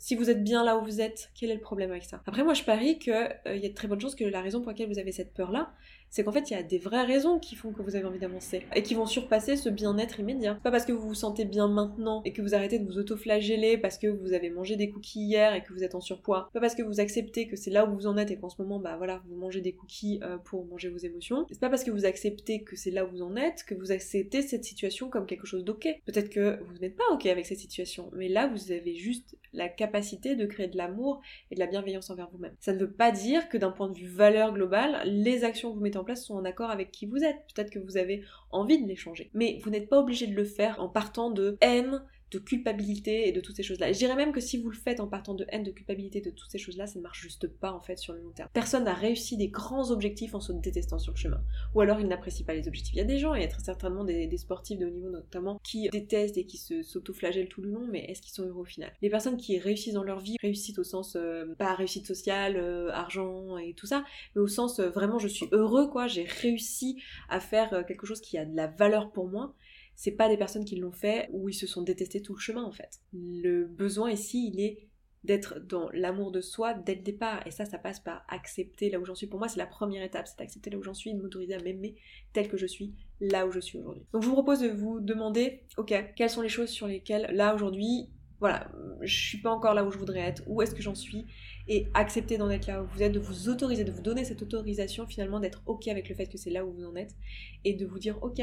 Si 0.00 0.14
vous 0.14 0.30
êtes 0.30 0.44
bien 0.44 0.64
là 0.64 0.78
où 0.78 0.84
vous 0.84 1.00
êtes, 1.00 1.30
quel 1.34 1.50
est 1.50 1.54
le 1.54 1.60
problème 1.60 1.90
avec 1.90 2.04
ça? 2.04 2.22
Après 2.26 2.44
moi 2.44 2.54
je 2.54 2.62
parie 2.62 2.98
qu'il 2.98 3.12
euh, 3.12 3.56
y 3.56 3.66
a 3.66 3.68
de 3.68 3.74
très 3.74 3.88
bonnes 3.88 4.00
chances 4.00 4.14
que 4.14 4.24
la 4.24 4.40
raison 4.40 4.60
pour 4.60 4.70
laquelle 4.70 4.88
vous 4.88 4.98
avez 4.98 5.12
cette 5.12 5.34
peur 5.34 5.50
là, 5.50 5.72
c'est 6.10 6.24
qu'en 6.24 6.32
fait, 6.32 6.50
il 6.50 6.54
y 6.54 6.56
a 6.56 6.62
des 6.62 6.78
vraies 6.78 7.04
raisons 7.04 7.38
qui 7.38 7.54
font 7.54 7.72
que 7.72 7.82
vous 7.82 7.96
avez 7.96 8.04
envie 8.04 8.18
d'avancer 8.18 8.62
et 8.74 8.82
qui 8.82 8.94
vont 8.94 9.06
surpasser 9.06 9.56
ce 9.56 9.68
bien-être 9.68 10.20
immédiat. 10.20 10.58
Pas 10.62 10.70
parce 10.70 10.84
que 10.84 10.92
vous 10.92 11.08
vous 11.08 11.14
sentez 11.14 11.44
bien 11.44 11.68
maintenant 11.68 12.22
et 12.24 12.32
que 12.32 12.42
vous 12.42 12.54
arrêtez 12.54 12.78
de 12.78 12.84
vous 12.84 12.98
auto-flageller 12.98 13.78
parce 13.78 13.98
que 13.98 14.06
vous 14.06 14.32
avez 14.32 14.50
mangé 14.50 14.76
des 14.76 14.90
cookies 14.90 15.20
hier 15.20 15.54
et 15.54 15.62
que 15.62 15.72
vous 15.72 15.84
êtes 15.84 15.94
en 15.94 16.00
surpoids. 16.00 16.48
Pas 16.52 16.60
parce 16.60 16.74
que 16.74 16.82
vous 16.82 17.00
acceptez 17.00 17.46
que 17.48 17.56
c'est 17.56 17.70
là 17.70 17.86
où 17.86 17.94
vous 17.94 18.06
en 18.06 18.16
êtes 18.16 18.30
et 18.30 18.36
qu'en 18.36 18.48
ce 18.48 18.60
moment, 18.60 18.78
bah 18.78 18.96
voilà, 18.96 19.22
vous 19.28 19.36
mangez 19.36 19.60
des 19.60 19.72
cookies 19.72 20.20
euh, 20.22 20.38
pour 20.38 20.64
manger 20.66 20.88
vos 20.88 20.98
émotions. 20.98 21.46
C'est 21.50 21.60
pas 21.60 21.70
parce 21.70 21.84
que 21.84 21.90
vous 21.90 22.04
acceptez 22.04 22.62
que 22.62 22.76
c'est 22.76 22.90
là 22.90 23.04
où 23.04 23.10
vous 23.10 23.22
en 23.22 23.36
êtes 23.36 23.64
que 23.64 23.74
vous 23.74 23.92
acceptez 23.92 24.42
cette 24.42 24.64
situation 24.64 25.10
comme 25.10 25.26
quelque 25.26 25.46
chose 25.46 25.64
d'ok. 25.64 25.88
Peut-être 26.06 26.30
que 26.30 26.58
vous 26.64 26.78
n'êtes 26.78 26.96
pas 26.96 27.04
ok 27.12 27.26
avec 27.26 27.46
cette 27.46 27.58
situation, 27.58 28.10
mais 28.14 28.28
là, 28.28 28.46
vous 28.46 28.72
avez 28.72 28.94
juste 28.94 29.36
la 29.52 29.68
capacité 29.68 30.36
de 30.36 30.46
créer 30.46 30.68
de 30.68 30.76
l'amour 30.76 31.20
et 31.50 31.54
de 31.54 31.60
la 31.60 31.66
bienveillance 31.66 32.10
envers 32.10 32.28
vous-même. 32.30 32.54
Ça 32.60 32.72
ne 32.72 32.78
veut 32.78 32.90
pas 32.90 33.10
dire 33.10 33.48
que 33.48 33.56
d'un 33.56 33.70
point 33.70 33.88
de 33.88 33.96
vue 33.96 34.06
valeur 34.06 34.52
globale, 34.52 35.00
les 35.04 35.44
actions 35.44 35.70
que 35.70 35.76
vous 35.76 35.82
mettez 35.82 35.97
place 36.04 36.24
sont 36.24 36.34
en 36.34 36.44
accord 36.44 36.70
avec 36.70 36.90
qui 36.90 37.06
vous 37.06 37.24
êtes. 37.24 37.38
Peut-être 37.54 37.70
que 37.70 37.78
vous 37.78 37.96
avez 37.96 38.24
envie 38.50 38.82
de 38.82 38.88
les 38.88 38.96
changer. 38.96 39.30
Mais 39.34 39.58
vous 39.62 39.70
n'êtes 39.70 39.88
pas 39.88 39.98
obligé 39.98 40.26
de 40.26 40.34
le 40.34 40.44
faire 40.44 40.80
en 40.80 40.88
partant 40.88 41.30
de 41.30 41.56
haine, 41.60 42.02
de 42.30 42.38
culpabilité 42.38 43.28
et 43.28 43.32
de 43.32 43.40
toutes 43.40 43.56
ces 43.56 43.62
choses-là. 43.62 43.92
je 43.92 43.98
dirais 43.98 44.16
même 44.16 44.32
que 44.32 44.40
si 44.40 44.58
vous 44.58 44.70
le 44.70 44.76
faites 44.76 45.00
en 45.00 45.06
partant 45.06 45.34
de 45.34 45.46
haine, 45.48 45.62
de 45.62 45.70
culpabilité, 45.70 46.20
de 46.20 46.30
toutes 46.30 46.50
ces 46.50 46.58
choses-là, 46.58 46.86
ça 46.86 46.98
ne 46.98 47.02
marche 47.02 47.20
juste 47.20 47.46
pas 47.46 47.72
en 47.72 47.80
fait 47.80 47.96
sur 47.96 48.12
le 48.12 48.20
long 48.20 48.30
terme. 48.30 48.48
Personne 48.52 48.84
n'a 48.84 48.94
réussi 48.94 49.36
des 49.36 49.48
grands 49.48 49.90
objectifs 49.90 50.34
en 50.34 50.40
se 50.40 50.52
détestant 50.52 50.98
sur 50.98 51.12
le 51.12 51.18
chemin. 51.18 51.42
Ou 51.74 51.80
alors 51.80 52.00
il 52.00 52.06
n'apprécie 52.06 52.44
pas 52.44 52.54
les 52.54 52.68
objectifs. 52.68 52.94
Il 52.94 52.98
y 52.98 53.02
a 53.02 53.04
des 53.04 53.18
gens, 53.18 53.34
il 53.34 53.42
y 53.42 53.44
a 53.44 53.48
très 53.48 53.62
certainement 53.62 54.04
des, 54.04 54.36
sportifs 54.36 54.78
de 54.78 54.86
haut 54.86 54.90
niveau 54.90 55.10
notamment, 55.10 55.58
qui 55.64 55.88
détestent 55.88 56.38
et 56.38 56.44
qui 56.44 56.58
se 56.58 56.82
s'auto-flagellent 56.82 57.48
tout 57.48 57.62
le 57.62 57.70
long, 57.70 57.86
mais 57.90 58.04
est-ce 58.04 58.22
qu'ils 58.22 58.32
sont 58.32 58.44
heureux 58.44 58.62
au 58.62 58.64
final? 58.64 58.92
Les 59.02 59.10
personnes 59.10 59.36
qui 59.36 59.58
réussissent 59.58 59.94
dans 59.94 60.04
leur 60.04 60.20
vie, 60.20 60.36
réussissent 60.40 60.78
au 60.78 60.84
sens, 60.84 61.16
euh, 61.16 61.54
pas 61.58 61.74
réussite 61.74 62.06
sociale, 62.06 62.56
euh, 62.56 62.90
argent 62.92 63.58
et 63.58 63.74
tout 63.74 63.86
ça, 63.86 64.04
mais 64.34 64.42
au 64.42 64.48
sens 64.48 64.78
euh, 64.78 64.88
vraiment 64.90 65.18
je 65.18 65.28
suis 65.28 65.46
heureux 65.52 65.88
quoi, 65.88 66.06
j'ai 66.06 66.24
réussi 66.24 67.00
à 67.28 67.40
faire 67.40 67.84
quelque 67.86 68.06
chose 68.06 68.20
qui 68.20 68.38
a 68.38 68.44
de 68.44 68.56
la 68.56 68.66
valeur 68.66 69.10
pour 69.10 69.28
moi, 69.28 69.54
c'est 69.98 70.12
pas 70.12 70.28
des 70.28 70.36
personnes 70.36 70.64
qui 70.64 70.76
l'ont 70.76 70.92
fait 70.92 71.28
ou 71.32 71.48
ils 71.48 71.54
se 71.54 71.66
sont 71.66 71.82
détestés 71.82 72.22
tout 72.22 72.32
le 72.32 72.38
chemin 72.38 72.62
en 72.62 72.70
fait. 72.70 73.00
Le 73.12 73.64
besoin 73.64 74.12
ici, 74.12 74.52
il 74.54 74.60
est 74.60 74.86
d'être 75.24 75.58
dans 75.58 75.90
l'amour 75.92 76.30
de 76.30 76.40
soi 76.40 76.72
dès 76.72 76.94
le 76.94 77.02
départ. 77.02 77.44
Et 77.48 77.50
ça, 77.50 77.64
ça 77.64 77.78
passe 77.78 77.98
par 77.98 78.24
accepter 78.28 78.90
là 78.90 79.00
où 79.00 79.04
j'en 79.04 79.16
suis. 79.16 79.26
Pour 79.26 79.40
moi, 79.40 79.48
c'est 79.48 79.58
la 79.58 79.66
première 79.66 80.04
étape, 80.04 80.28
c'est 80.28 80.38
d'accepter 80.38 80.70
là 80.70 80.78
où 80.78 80.84
j'en 80.84 80.94
suis, 80.94 81.12
de 81.12 81.20
m'autoriser 81.20 81.54
à 81.54 81.60
m'aimer 81.60 81.96
tel 82.32 82.46
que 82.46 82.56
je 82.56 82.66
suis, 82.66 82.94
là 83.20 83.44
où 83.44 83.50
je 83.50 83.58
suis 83.58 83.76
aujourd'hui. 83.76 84.06
Donc 84.12 84.22
je 84.22 84.28
vous 84.28 84.34
propose 84.34 84.60
de 84.60 84.68
vous 84.68 85.00
demander, 85.00 85.64
ok, 85.78 85.92
quelles 86.14 86.30
sont 86.30 86.42
les 86.42 86.48
choses 86.48 86.68
sur 86.68 86.86
lesquelles, 86.86 87.28
là 87.34 87.52
aujourd'hui, 87.52 88.08
voilà, 88.38 88.70
je 89.00 89.20
suis 89.20 89.38
pas 89.38 89.50
encore 89.50 89.74
là 89.74 89.84
où 89.84 89.90
je 89.90 89.98
voudrais 89.98 90.20
être, 90.20 90.44
où 90.46 90.62
est-ce 90.62 90.76
que 90.76 90.82
j'en 90.82 90.94
suis, 90.94 91.26
et 91.66 91.88
accepter 91.94 92.38
d'en 92.38 92.50
être 92.50 92.68
là 92.68 92.84
où 92.84 92.86
vous 92.86 93.02
êtes, 93.02 93.10
de 93.10 93.18
vous 93.18 93.48
autoriser, 93.48 93.82
de 93.82 93.90
vous 93.90 94.02
donner 94.02 94.24
cette 94.24 94.42
autorisation 94.42 95.08
finalement 95.08 95.40
d'être 95.40 95.60
ok 95.66 95.88
avec 95.88 96.08
le 96.08 96.14
fait 96.14 96.28
que 96.28 96.38
c'est 96.38 96.50
là 96.50 96.64
où 96.64 96.72
vous 96.72 96.84
en 96.84 96.94
êtes, 96.94 97.16
et 97.64 97.74
de 97.74 97.84
vous 97.84 97.98
dire, 97.98 98.16
ok, 98.22 98.40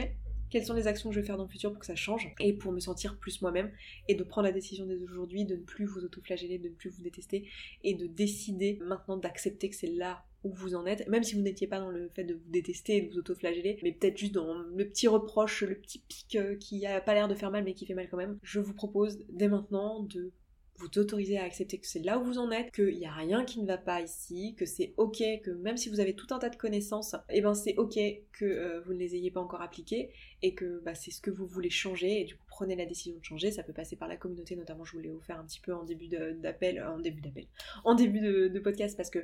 quelles 0.50 0.66
sont 0.66 0.74
les 0.74 0.88
actions 0.88 1.10
que 1.10 1.16
je 1.16 1.22
vais 1.22 1.26
faire 1.26 1.38
dans 1.38 1.44
le 1.44 1.50
futur 1.50 1.72
pour 1.72 1.80
que 1.80 1.86
ça 1.86 1.96
change 1.96 2.34
et 2.40 2.54
pour 2.54 2.72
me 2.72 2.80
sentir 2.80 3.18
plus 3.18 3.42
moi-même 3.42 3.72
et 4.08 4.16
de 4.16 4.24
prendre 4.24 4.48
la 4.48 4.54
décision 4.54 4.86
dès 4.86 4.98
aujourd'hui 4.98 5.46
de 5.46 5.56
ne 5.56 5.64
plus 5.64 5.86
vous 5.86 6.04
autoflageller, 6.04 6.58
de 6.58 6.70
ne 6.70 6.74
plus 6.74 6.90
vous 6.90 7.04
détester 7.04 7.48
et 7.84 7.94
de 7.94 8.08
décider 8.08 8.80
maintenant 8.82 9.18
d'accepter 9.18 9.70
que 9.70 9.76
c'est 9.76 9.88
là 9.88 10.24
où 10.44 10.54
vous 10.54 10.76
en 10.76 10.86
êtes, 10.86 11.08
même 11.08 11.24
si 11.24 11.34
vous 11.34 11.42
n'étiez 11.42 11.66
pas 11.66 11.80
dans 11.80 11.90
le 11.90 12.10
fait 12.10 12.24
de 12.24 12.36
vous 12.36 12.50
détester 12.50 12.98
et 12.98 13.02
de 13.02 13.12
vous 13.12 13.18
autoflageller, 13.18 13.80
mais 13.82 13.92
peut-être 13.92 14.18
juste 14.18 14.34
dans 14.34 14.54
le 14.54 14.88
petit 14.88 15.08
reproche, 15.08 15.64
le 15.64 15.76
petit 15.76 16.00
pic 16.08 16.36
euh, 16.36 16.56
qui 16.56 16.86
a 16.86 17.02
pas 17.02 17.16
l'air 17.16 17.28
de 17.28 17.34
faire 17.34 17.50
mal 17.50 17.64
mais 17.64 17.74
qui 17.74 17.88
fait 17.88 17.96
mal 17.96 18.08
quand 18.10 18.18
même, 18.18 18.38
je 18.44 18.60
vous 18.60 18.74
propose 18.74 19.26
dès 19.30 19.48
maintenant 19.48 20.04
de 20.04 20.32
vous 20.78 20.90
autoriser 20.98 21.38
à 21.38 21.44
accepter 21.44 21.78
que 21.78 21.88
c'est 21.88 22.00
là 22.00 22.20
où 22.20 22.24
vous 22.24 22.38
en 22.38 22.52
êtes, 22.52 22.72
qu'il 22.72 22.98
n'y 22.98 23.06
a 23.06 23.14
rien 23.14 23.46
qui 23.46 23.62
ne 23.62 23.68
va 23.68 23.78
pas 23.78 24.02
ici, 24.02 24.56
que 24.58 24.66
c'est 24.66 24.94
ok, 24.98 25.24
que 25.44 25.52
même 25.52 25.78
si 25.78 25.90
vous 25.90 26.00
avez 26.00 26.16
tout 26.16 26.28
un 26.32 26.40
tas 26.40 26.50
de 26.50 26.56
connaissances, 26.56 27.14
et 27.30 27.38
eh 27.38 27.42
ben 27.42 27.54
c'est 27.54 27.76
ok 27.78 27.98
que 28.34 28.46
euh, 28.46 28.82
vous 28.82 28.94
ne 28.94 29.00
les 29.00 29.16
ayez 29.16 29.32
pas 29.32 29.40
encore 29.40 29.62
appliquées 29.62 30.10
et 30.46 30.54
que 30.54 30.80
bah, 30.86 30.94
c'est 30.94 31.10
ce 31.10 31.22
que 31.22 31.32
vous 31.32 31.48
voulez 31.48 31.72
changer 31.72 32.22
et 32.22 32.24
du 32.24 32.36
coup 32.36 32.46
prenez 32.56 32.76
la 32.76 32.86
décision 32.86 33.18
de 33.18 33.24
changer. 33.24 33.52
Ça 33.52 33.64
peut 33.64 33.74
passer 33.74 33.96
par 33.96 34.08
la 34.08 34.16
communauté, 34.16 34.56
notamment 34.56 34.86
je 34.86 34.96
vous 34.96 35.20
faire 35.20 35.40
un 35.40 35.44
petit 35.44 35.60
peu 35.60 35.74
en 35.74 35.84
début 35.84 36.08
d'appel, 36.08 36.82
en 36.82 37.00
début 37.00 37.20
d'appel, 37.20 37.48
en 37.84 37.96
début 37.96 38.22
de, 38.22 38.60
podcast 38.60 38.96
parce 38.96 39.10
que 39.10 39.20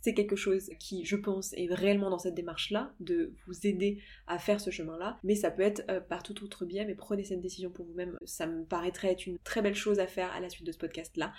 c'est 0.00 0.14
quelque 0.14 0.34
chose 0.34 0.70
qui, 0.78 1.04
je 1.04 1.16
pense, 1.16 1.52
est 1.54 1.72
réellement 1.72 2.10
dans 2.10 2.18
cette 2.18 2.34
démarche-là, 2.34 2.92
de 3.00 3.32
vous 3.46 3.66
aider 3.66 4.02
à 4.26 4.38
faire 4.38 4.60
ce 4.60 4.70
chemin-là. 4.70 5.18
Mais 5.22 5.34
ça 5.34 5.50
peut 5.50 5.62
être 5.62 5.84
euh, 5.90 6.00
par 6.00 6.22
tout 6.22 6.42
autre 6.42 6.64
biais, 6.64 6.84
mais 6.84 6.94
prenez 6.94 7.24
cette 7.24 7.40
décision 7.40 7.70
pour 7.70 7.86
vous-même. 7.86 8.18
Ça 8.24 8.46
me 8.46 8.64
paraîtrait 8.64 9.12
être 9.12 9.26
une 9.26 9.38
très 9.38 9.62
belle 9.62 9.74
chose 9.74 10.00
à 10.00 10.06
faire 10.06 10.32
à 10.32 10.40
la 10.40 10.48
suite 10.48 10.66
de 10.66 10.72
ce 10.72 10.78
podcast-là. 10.78 11.32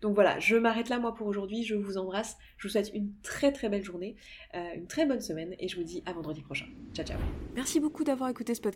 Donc 0.00 0.14
voilà, 0.14 0.38
je 0.38 0.56
m'arrête 0.56 0.88
là 0.88 0.98
moi 0.98 1.14
pour 1.14 1.26
aujourd'hui. 1.26 1.62
Je 1.62 1.74
vous 1.74 1.98
embrasse. 1.98 2.36
Je 2.56 2.66
vous 2.66 2.72
souhaite 2.72 2.90
une 2.94 3.12
très 3.22 3.52
très 3.52 3.68
belle 3.68 3.84
journée, 3.84 4.16
euh, 4.54 4.74
une 4.74 4.86
très 4.86 5.04
bonne 5.06 5.20
semaine 5.20 5.54
et 5.58 5.68
je 5.68 5.76
vous 5.76 5.84
dis 5.84 6.02
à 6.06 6.12
vendredi 6.12 6.42
prochain. 6.42 6.66
Ciao 6.94 7.06
ciao. 7.06 7.18
Merci 7.54 7.80
beaucoup 7.80 8.02
d'avoir 8.02 8.30
écouté 8.30 8.54
ce 8.54 8.60
podcast 8.60 8.75